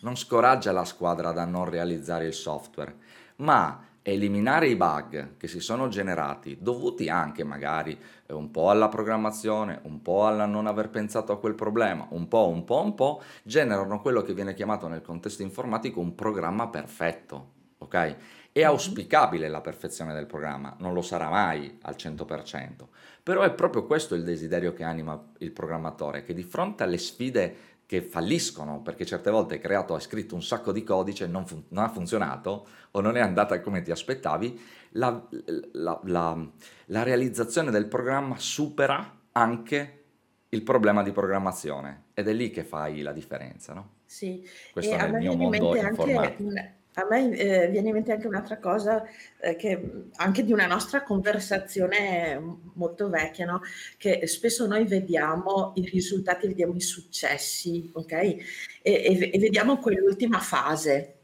non 0.00 0.16
scoraggia 0.16 0.72
la 0.72 0.84
squadra 0.84 1.30
da 1.30 1.44
non 1.44 1.70
realizzare 1.70 2.26
il 2.26 2.34
software, 2.34 2.96
ma 3.36 3.86
eliminare 4.02 4.68
i 4.68 4.76
bug 4.76 5.36
che 5.36 5.46
si 5.48 5.60
sono 5.60 5.88
generati, 5.88 6.58
dovuti 6.60 7.08
anche 7.08 7.44
magari, 7.44 7.98
ehm, 8.26 8.36
un 8.36 8.50
po' 8.50 8.70
alla 8.70 8.88
programmazione, 8.88 9.80
un 9.84 10.02
po' 10.02 10.26
alla 10.26 10.46
non 10.46 10.66
aver 10.66 10.90
pensato 10.90 11.32
a 11.32 11.38
quel 11.38 11.54
problema, 11.54 12.06
un 12.10 12.28
po', 12.28 12.48
un 12.48 12.64
po', 12.64 12.82
un 12.82 12.94
po', 12.94 13.22
generano 13.42 14.00
quello 14.00 14.22
che 14.22 14.34
viene 14.34 14.54
chiamato 14.54 14.88
nel 14.88 15.02
contesto 15.02 15.42
informatico 15.42 16.00
un 16.00 16.14
programma 16.14 16.68
perfetto, 16.68 17.50
okay? 17.78 18.16
È 18.50 18.64
Mh-mh. 18.66 18.66
auspicabile 18.66 19.48
la 19.48 19.60
perfezione 19.60 20.12
del 20.12 20.26
programma, 20.26 20.74
non 20.78 20.92
lo 20.92 21.00
sarà 21.00 21.30
mai 21.30 21.78
al 21.82 21.94
100%, 21.96 22.88
però 23.22 23.42
è 23.42 23.52
proprio 23.52 23.86
questo 23.86 24.14
il 24.14 24.24
desiderio 24.24 24.72
che 24.72 24.82
anima 24.82 25.18
il 25.38 25.52
programmatore, 25.52 26.22
che 26.22 26.34
di 26.34 26.42
fronte 26.42 26.82
alle 26.82 26.98
sfide 26.98 27.71
che 27.92 28.00
falliscono, 28.00 28.80
perché 28.80 29.04
certe 29.04 29.30
volte 29.30 29.54
hai 29.54 29.60
creato 29.60 29.94
hai 29.94 30.00
scritto 30.00 30.34
un 30.34 30.42
sacco 30.42 30.72
di 30.72 30.82
codice 30.82 31.24
e 31.24 31.26
non 31.26 31.44
fun 31.46 31.62
non 31.68 31.84
ha 31.84 31.88
funzionato 31.90 32.66
o 32.92 33.00
non 33.02 33.16
è 33.16 33.20
andata 33.20 33.60
come 33.60 33.82
ti 33.82 33.90
aspettavi, 33.90 34.58
la 34.92 35.28
la 35.72 36.00
la 36.04 36.48
la 36.86 37.02
realizzazione 37.02 37.70
del 37.70 37.88
programma 37.88 38.38
supera 38.38 39.20
anche 39.32 40.04
il 40.48 40.62
problema 40.62 41.02
di 41.02 41.12
programmazione 41.12 42.04
ed 42.14 42.28
è 42.28 42.32
lì 42.32 42.50
che 42.50 42.64
fai 42.64 43.02
la 43.02 43.12
differenza, 43.12 43.74
no? 43.74 43.96
Sì, 44.06 44.42
e 44.42 44.50
Questo 44.70 44.96
a 44.96 45.06
nel 45.06 45.12
me 45.12 45.18
mio 45.18 45.34
mondo 45.34 45.72
anche 45.78 46.12
informatico. 46.12 46.42
un 46.42 46.72
a 46.94 47.06
me, 47.08 47.36
ehm, 47.36 47.70
viene 47.70 47.88
in 47.88 47.94
mente 47.94 48.12
anche 48.12 48.26
un'altra 48.26 48.58
cosa, 48.58 49.02
ehm, 49.40 49.56
che, 49.56 49.92
anche 50.16 50.44
di 50.44 50.52
una 50.52 50.66
nostra 50.66 51.02
conversazione 51.02 52.38
molto 52.74 53.08
vecchia, 53.08 53.46
no, 53.46 53.60
che 53.98 54.26
spesso 54.26 54.66
noi 54.66 54.84
vediamo 54.86 55.72
i 55.76 55.84
risultati, 55.88 56.46
vediamo 56.48 56.74
i 56.74 56.80
successi, 56.80 57.90
okay, 57.94 58.38
e 58.82 58.92
e 58.92 59.30
e 59.32 59.38
vediamo 59.38 59.78
quell'ultima 59.78 60.38
fase, 60.40 61.14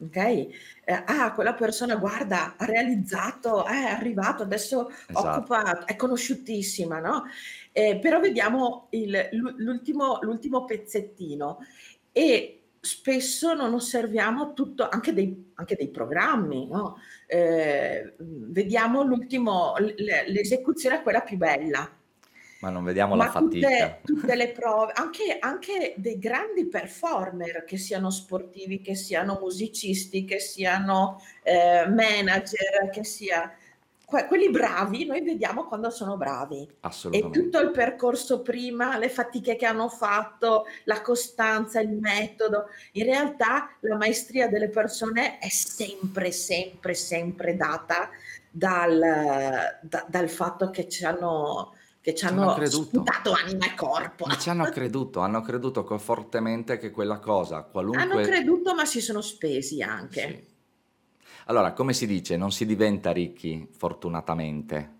okay, 0.00 0.48
ehm: 0.84 1.02
"Ah, 1.06 1.32
quella 1.32 1.54
persona 1.54 1.96
guarda 1.96 2.54
ha 2.56 2.64
realizzato, 2.64 3.64
è 3.66 3.74
arrivato, 3.84 4.42
adesso 4.44 4.88
Esatto. 5.08 5.48
occupa 5.52 5.84
è 5.84 5.96
conosciutissima", 5.96 7.00
no, 7.00 7.24
ehm, 7.72 8.00
però 8.00 8.20
vediamo 8.20 8.86
il 8.90 9.28
l'u 9.32 9.52
l'ultimo 9.58 10.18
l'ultimo 10.22 10.64
pezzettino 10.64 11.58
e 12.12 12.52
spesso 12.88 13.52
non 13.52 13.74
osserviamo 13.74 14.54
tutto 14.54 14.88
anche 14.88 15.12
dei 15.12 15.52
anche 15.54 15.74
dei 15.76 15.90
programmi, 15.90 16.68
no, 16.68 16.96
ehm, 17.26 18.14
mhmm, 18.16 18.52
vediamo 18.52 19.02
l'ultimo 19.02 19.74
l'esecuzione 19.76 20.96
è 20.98 21.02
quella 21.02 21.20
più 21.20 21.36
bella. 21.36 21.92
Ma 22.60 22.70
non 22.70 22.82
vediamo 22.82 23.14
la 23.14 23.24
Ma 23.24 23.30
fatica. 23.30 23.68
tutte 23.68 24.00
tutte 24.20 24.34
le 24.34 24.48
prove 24.50 24.92
anche 24.94 25.36
anche 25.38 25.94
dei 25.96 26.18
grandi 26.18 26.66
performer, 26.66 27.64
che 27.64 27.76
siano 27.76 28.10
sportivi, 28.10 28.80
che 28.80 28.94
siano 28.94 29.38
musicisti, 29.40 30.24
che 30.24 30.40
siano, 30.40 31.20
ehm, 31.42 31.92
manager, 31.92 32.88
che 32.90 33.04
sia 33.04 33.52
que 34.08 34.24
quelli 34.26 34.48
bravi 34.48 35.04
noi 35.04 35.20
vediamo 35.20 35.66
quando 35.66 35.90
sono 35.90 36.16
bravi 36.16 36.62
e 36.62 36.66
tutto 36.66 36.86
Assolutamente. 36.86 37.58
il 37.58 37.70
percorso 37.72 38.40
prima, 38.40 38.96
le 38.96 39.10
fatiche 39.10 39.54
che 39.54 39.66
hanno 39.66 39.90
fatto, 39.90 40.64
la 40.84 41.02
costanza, 41.02 41.78
il 41.80 41.90
metodo. 41.90 42.68
In 42.92 43.04
realtà 43.04 43.68
la 43.80 43.96
maestria 43.96 44.48
delle 44.48 44.70
persone 44.70 45.38
è 45.38 45.50
sempre, 45.50 46.32
sempre, 46.32 46.94
sempre 46.94 47.54
data 47.54 48.08
dal 48.50 48.98
da 49.82 50.06
dal 50.08 50.28
fatto 50.30 50.70
che 50.70 50.86
c'hanno 50.88 51.74
che 52.00 52.14
ci 52.14 52.24
hanno, 52.24 52.54
hanno 52.54 52.66
sputato 52.66 53.32
anima 53.32 53.66
e 53.66 53.74
corpo. 53.74 54.24
Ma 54.24 54.38
ci 54.38 54.48
hanno 54.48 54.64
creduto, 54.70 55.20
hanno 55.20 55.42
creduto 55.42 55.84
fortemente 55.98 56.78
che 56.78 56.90
quella 56.90 57.18
cosa, 57.18 57.64
qualunque... 57.64 58.00
Hanno 58.00 58.20
creduto 58.22 58.74
ma 58.74 58.86
si 58.86 59.02
sono 59.02 59.20
spesi 59.20 59.82
anche. 59.82 60.20
Sì. 60.20 60.56
Allora, 61.48 61.72
come 61.72 61.92
si 61.92 62.06
dice, 62.06 62.36
non 62.36 62.52
si 62.52 62.64
diventa 62.66 63.10
ricchi 63.10 63.68
fortunatamente. 63.76 64.96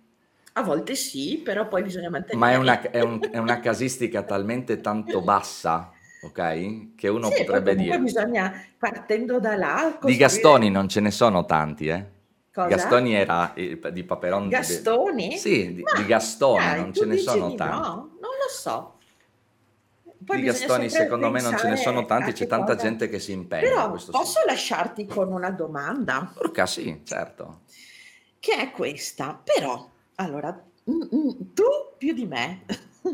A 0.55 0.63
volte 0.63 0.95
sì, 0.95 1.41
però 1.45 1.69
poi 1.69 1.83
bisogna 1.83 2.11
mantenere... 2.11 2.39
Ma 2.39 2.53
è 2.53 2.57
una, 2.57 2.81
è 2.91 3.01
un, 3.01 3.21
è 3.31 3.39
una 3.39 3.61
casistica 3.61 4.23
talmente 4.23 4.81
tanto 4.81 5.21
bassa 5.23 5.93
ok? 6.21 6.95
Che 6.97 7.09
uno 7.09 7.31
sì, 7.31 7.45
potrebbe 7.45 7.75
dire. 7.75 7.99
bisogna, 7.99 8.53
partendo 8.79 9.39
da 9.39 9.57
là... 9.57 9.75
Costruire... 9.83 10.13
Di 10.13 10.17
Gastoni 10.17 10.71
non 10.71 10.89
ce 10.89 11.01
ne 11.01 11.11
sono 11.11 11.45
tanti, 11.45 11.87
eh? 11.89 12.17
Cosa? 12.53 12.69
Gastoni 12.69 13.15
era 13.15 13.55
di 13.55 14.03
Paperon. 14.03 14.49
Gastoni? 14.49 15.37
Sì, 15.37 15.75
di, 15.75 15.85
di 15.97 16.07
Gastoni, 16.07 16.65
dai, 16.65 16.81
non 16.81 16.93
ce 16.93 17.05
ne 17.05 17.17
sono 17.19 17.55
tanti. 17.55 17.89
No, 17.89 17.95
non 18.21 18.33
lo 18.37 18.49
so. 18.51 18.98
Poi 20.29 20.41
di 20.41 20.45
Gastoni 20.45 20.91
secondo 20.91 21.31
me 21.31 21.41
non 21.41 21.57
ce 21.57 21.69
ne 21.69 21.77
sono 21.77 22.05
tanti, 22.05 22.33
c'è 22.33 22.47
tanta 22.47 22.75
cosa. 22.75 22.87
gente 22.87 23.09
che 23.09 23.19
si 23.19 23.33
impegna. 23.33 23.67
Però 23.67 23.91
posso 23.91 24.13
senso. 24.13 24.45
lasciarti 24.47 25.07
con 25.07 25.33
una 25.33 25.51
domanda? 25.51 26.31
Porca 26.35 26.67
sì, 26.67 27.01
certo. 27.03 27.63
Che 28.39 28.53
è 28.53 28.71
questa, 28.71 29.41
però, 29.43 29.89
allora, 30.17 30.53
mm, 30.91 31.01
mm, 31.01 31.31
tu 31.55 31.65
più 31.97 32.13
di 32.13 32.27
me 32.27 32.65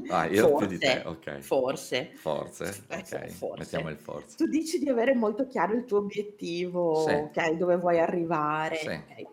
Ah, 0.08 0.26
io 0.26 0.48
forse, 0.48 0.66
più 0.66 0.76
di 0.76 0.78
te, 0.78 1.02
ok. 1.04 1.38
Forse. 1.38 2.10
Forse, 2.14 2.84
ok. 2.90 3.26
Forse. 3.28 3.58
Mettiamo 3.58 3.90
il 3.90 3.96
forse. 3.96 4.36
Tu 4.36 4.46
dici 4.46 4.78
di 4.78 4.88
avere 4.88 5.14
molto 5.14 5.46
chiaro 5.46 5.74
il 5.74 5.84
tuo 5.84 5.98
obiettivo, 5.98 7.06
sì. 7.06 7.14
ok, 7.14 7.52
dove 7.52 7.76
vuoi 7.76 8.00
arrivare. 8.00 8.76
Sì. 8.76 8.86
Okay. 8.86 9.26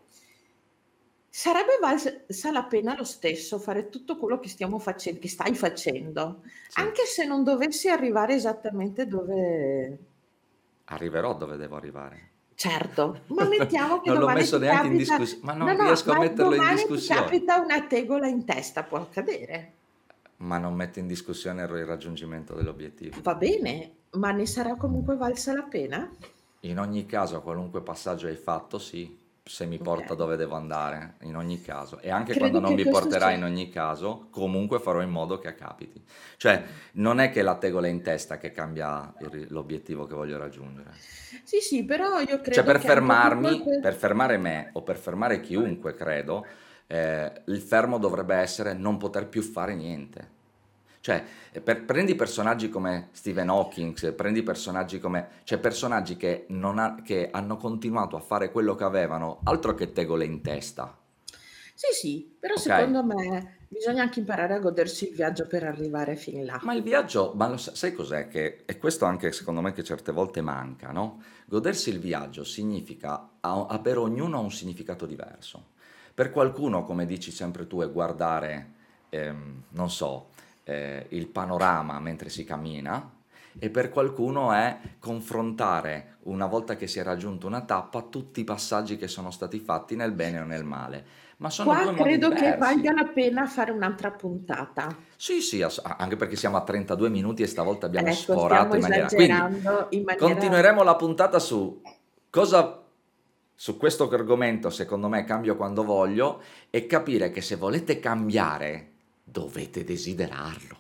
Sarebbe 1.34 1.78
valsa 1.80 2.52
la 2.52 2.64
pena 2.64 2.94
lo 2.94 3.06
stesso 3.06 3.58
fare 3.58 3.88
tutto 3.88 4.18
quello 4.18 4.38
che 4.38 4.50
stiamo 4.50 4.80
facendo, 4.80 5.22
che 5.22 5.30
stai 5.30 5.56
facendo, 5.56 6.42
sì. 6.68 6.82
anche 6.82 7.06
se 7.06 7.26
non 7.26 7.46
dovessi 7.46 7.88
arrivare 7.88 8.34
esattamente 8.34 9.08
dove... 9.08 9.98
Arriverò 10.86 11.34
dove 11.34 11.56
devo 11.56 11.78
arrivare. 11.78 12.30
Certo, 12.54 13.22
ma 13.28 13.48
mettiamo 13.48 14.02
che 14.02 14.10
non 14.12 14.20
l'ho 14.20 14.28
messo 14.28 14.58
neanche 14.58 14.76
capita... 14.76 14.92
in 14.92 14.98
discussione, 14.98 15.44
ma 15.46 15.54
non 15.54 15.68
no, 15.68 15.74
no, 15.74 15.84
riesco 15.86 16.12
a 16.12 16.20
metterlo 16.20 16.54
in 16.54 16.70
discussione. 16.76 17.22
Ma 17.22 17.26
capita 17.26 17.60
una 17.62 17.82
tegola 17.84 18.28
in 18.28 18.44
testa, 18.44 18.84
può 18.84 18.98
accadere 18.98 19.72
ma 20.42 20.58
non 20.58 20.74
mette 20.74 21.00
in 21.00 21.06
discussione 21.06 21.62
il 21.62 21.86
raggiungimento 21.86 22.56
dell'obiettivo. 22.56 23.16
Va 23.22 23.36
bene, 23.36 23.92
ma 24.14 24.32
ne 24.32 24.48
sarà 24.48 24.76
comunque 24.76 25.16
valsa 25.16 25.54
la 25.54 25.62
pena? 25.62 26.12
In 26.62 26.80
ogni 26.80 27.06
caso, 27.06 27.38
a 27.38 27.42
qualunque 27.42 27.82
passaggio 27.82 28.26
hai 28.26 28.36
fatto, 28.36 28.80
sì, 28.80 29.21
se 29.52 29.66
mi 29.66 29.80
porta 29.80 30.14
okay. 30.14 30.16
dove 30.16 30.36
devo 30.38 30.56
andare, 30.56 31.16
in 31.24 31.36
ogni 31.36 31.62
caso. 31.62 32.00
E 32.00 32.10
anche 32.10 32.32
Credo 32.32 32.50
quando 32.50 32.68
non 32.70 32.74
mi 32.74 32.88
porterà 32.88 33.28
sia... 33.28 33.36
in 33.36 33.44
ogni 33.44 33.70
caso, 33.70 34.28
comunque 34.30 34.80
farò 34.80 35.02
in 35.02 35.10
modo 35.10 35.40
che 35.40 35.54
capiti. 35.56 36.02
Cioè, 36.38 36.64
non 36.94 37.20
è 37.20 37.32
che 37.32 37.42
la 37.42 37.58
tegola 37.58 37.88
in 37.88 38.02
testa 38.02 38.38
che 38.38 38.52
cambia 38.52 39.14
il, 39.20 39.48
l'obiettivo 39.50 40.06
che 40.06 40.16
voglio 40.16 40.38
raggiungere. 40.38 40.92
Sì, 41.44 41.60
sì, 41.60 41.84
però 41.84 42.22
io 42.22 42.40
credo 42.40 42.54
cioè, 42.54 42.64
per 42.64 42.80
fermarmi, 42.80 43.62
per... 43.62 43.80
per 43.82 43.94
fermare 43.94 44.38
me 44.38 44.70
o 44.72 44.84
per 44.84 44.96
fermare 44.96 45.42
chiunque, 45.42 45.96
credo, 45.96 46.46
eh, 46.88 47.42
il 47.48 47.60
fermo 47.60 47.98
dovrebbe 47.98 48.36
essere 48.36 48.72
non 48.72 48.96
poter 48.96 49.28
più 49.28 49.42
fare 49.42 49.76
niente. 49.76 50.40
Cioè, 51.02 51.24
per, 51.64 51.84
prendi 51.84 52.16
personaggi 52.16 52.70
come 52.70 53.10
Stephen 53.12 53.50
Hawking, 53.50 54.14
prendi 54.14 54.44
personaggi 54.44 55.00
come... 55.00 55.30
cioè 55.44 55.58
personaggi 55.58 56.16
che, 56.16 56.46
ha, 56.48 56.96
che 57.04 57.30
hanno 57.32 57.58
continuato 57.58 58.16
a 58.16 58.22
fare 58.22 58.52
quello 58.52 58.76
che 58.76 58.84
avevano, 58.84 59.40
altro 59.44 59.74
che 59.74 59.92
tegole 59.92 60.26
in 60.26 60.42
testa. 60.42 60.96
Sì, 61.74 61.88
sì, 61.94 62.36
però 62.40 62.54
okay. 62.54 62.78
secondo 62.78 63.04
me 63.04 63.58
bisogna 63.68 64.04
anche 64.04 64.20
imparare 64.20 64.54
a 64.54 64.60
godersi 64.60 65.10
il 65.10 65.16
viaggio 65.16 65.48
per 65.48 65.64
arrivare 65.64 66.16
fin 66.16 66.46
là. 66.46 66.60
Ma 66.62 66.76
il 66.76 66.84
viaggio, 66.84 67.34
ma 67.36 67.50
lo, 67.50 67.58
sai 67.58 67.94
cos'è? 67.94 68.28
Che, 68.28 68.64
e 68.66 68.78
questo 68.78 69.06
anche 69.06 69.32
secondo 69.32 69.62
me 69.62 69.72
che 69.72 69.84
certe 69.84 70.12
volte 70.12 70.42
manca, 70.42 70.92
no? 70.92 71.24
Godersi 71.46 71.90
il 71.90 72.00
viaggio 72.00 72.44
significa, 72.44 73.30
ha 73.40 73.80
per 73.80 73.98
ognuno 73.98 74.40
un 74.42 74.52
significato 74.52 75.08
diverso. 75.08 75.70
Per 76.14 76.30
qualcuno, 76.30 76.84
come 76.84 77.08
dici 77.08 77.32
sempre 77.32 77.66
tu, 77.66 77.82
è 77.82 77.90
guardare, 77.90 78.74
ehm, 79.10 79.64
non 79.70 79.90
so, 79.90 80.30
eh, 80.72 81.06
il 81.10 81.28
panorama 81.28 82.00
mentre 82.00 82.30
si 82.30 82.44
cammina 82.44 83.20
e 83.60 83.70
per 83.70 83.90
qualcuno 83.90 84.54
è 84.54 84.78
confrontare, 85.00 86.18
una 86.24 86.46
volta 86.46 86.76
che 86.76 86.88
si 86.88 87.00
è 87.00 87.04
raggiunto 87.04 87.48
una 87.48 87.62
tappa, 87.62 88.02
tutti 88.04 88.40
i 88.40 88.44
passaggi 88.46 88.98
che 88.98 89.08
sono 89.08 89.30
stati 89.30 89.60
fatti 89.60 89.96
nel 89.96 90.14
bene 90.14 90.40
o 90.40 90.46
nel 90.46 90.64
male. 90.64 91.06
Ma 91.38 91.50
sono 91.50 91.72
Qua 91.72 91.94
credo 91.94 92.30
che 92.30 92.56
valga 92.56 92.94
la 92.94 93.06
pena 93.06 93.48
fare 93.48 93.72
un'altra 93.72 94.12
puntata. 94.12 94.96
Sì, 95.16 95.42
sì, 95.42 95.62
anche 95.62 96.16
perché 96.16 96.36
siamo 96.36 96.56
a 96.56 96.62
32 96.62 97.10
minuti 97.10 97.42
e 97.42 97.48
stavolta 97.48 97.88
abbiamo 97.88 98.08
ecco, 98.08 98.34
sforato 98.34 98.76
in 98.76 98.82
maniera... 98.82 99.08
Quindi, 99.08 99.34
in 99.34 100.04
maniera... 100.04 100.16
continueremo 100.18 100.84
la 100.84 100.96
puntata 100.96 101.40
su 101.40 101.82
cosa 102.30 102.82
su 103.62 103.78
questo 103.78 104.10
argomento, 104.10 104.72
secondo 104.72 105.08
me, 105.08 105.24
cambio 105.24 105.56
quando 105.56 105.84
voglio 105.84 106.42
e 106.72 106.88
capire 106.88 107.30
che 107.30 107.42
se 107.42 107.58
volete 107.58 108.00
cambiare, 108.00 108.91
dovete 109.32 109.84
desiderarlo. 109.84 110.80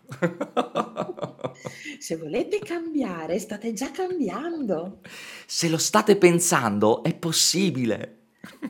se 1.97 2.17
volete 2.17 2.59
cambiare, 2.59 3.39
state 3.39 3.73
già 3.73 3.91
cambiando. 3.91 4.99
Se 5.45 5.69
lo 5.69 5.77
state 5.77 6.17
pensando, 6.17 7.03
è 7.03 7.15
possibile. 7.15 8.17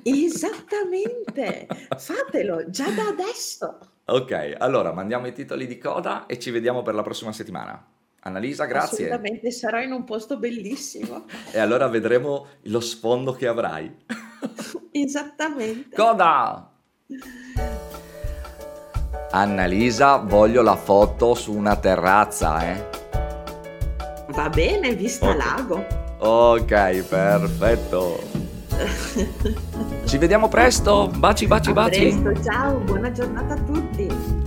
Esattamente, 0.04 1.68
fatelo 1.98 2.70
già 2.70 2.90
da 2.92 3.08
adesso. 3.08 3.80
Ok, 4.06 4.56
allora 4.58 4.92
mandiamo 4.92 5.28
i 5.28 5.34
titoli 5.34 5.66
di 5.66 5.78
coda 5.78 6.26
e 6.26 6.38
ci 6.38 6.52
vediamo 6.52 6.82
per 6.82 6.94
la 6.94 7.02
prossima 7.02 7.32
settimana. 7.32 7.84
Annalisa, 8.24 8.66
grazie. 8.66 9.06
Assolutamente, 9.06 9.52
sarò 9.52 9.82
in 9.82 9.94
un 9.94 10.04
posto 10.04 10.38
bellissimo. 10.38 11.26
e 11.52 11.60
allora 11.60 11.88
vedremo 11.88 12.48
lo 12.64 12.80
sfondo 12.80 13.32
che 13.32 13.48
avrai. 13.48 13.92
Esattamente. 14.92 15.96
Coda! 15.96 16.72
Annalisa, 19.32 20.18
voglio 20.18 20.62
la 20.62 20.76
foto 20.76 21.36
su 21.36 21.54
una 21.54 21.78
terrazza, 21.78 22.70
eh. 22.70 22.90
Va 24.34 24.50
bene, 24.50 24.94
vista 24.94 25.30
okay. 25.30 25.38
lago. 25.38 25.86
Ok, 26.18 27.02
perfetto. 27.04 28.20
Ci 30.06 30.18
vediamo 30.18 30.50
presto. 30.50 31.10
Baci, 31.16 31.48
baci, 31.48 31.70
a 31.70 31.74
baci. 31.74 32.20
Presto, 32.20 32.44
ciao, 32.44 32.78
buona 32.80 33.12
giornata 33.12 33.54
a 33.54 33.58
tutti. 33.58 34.41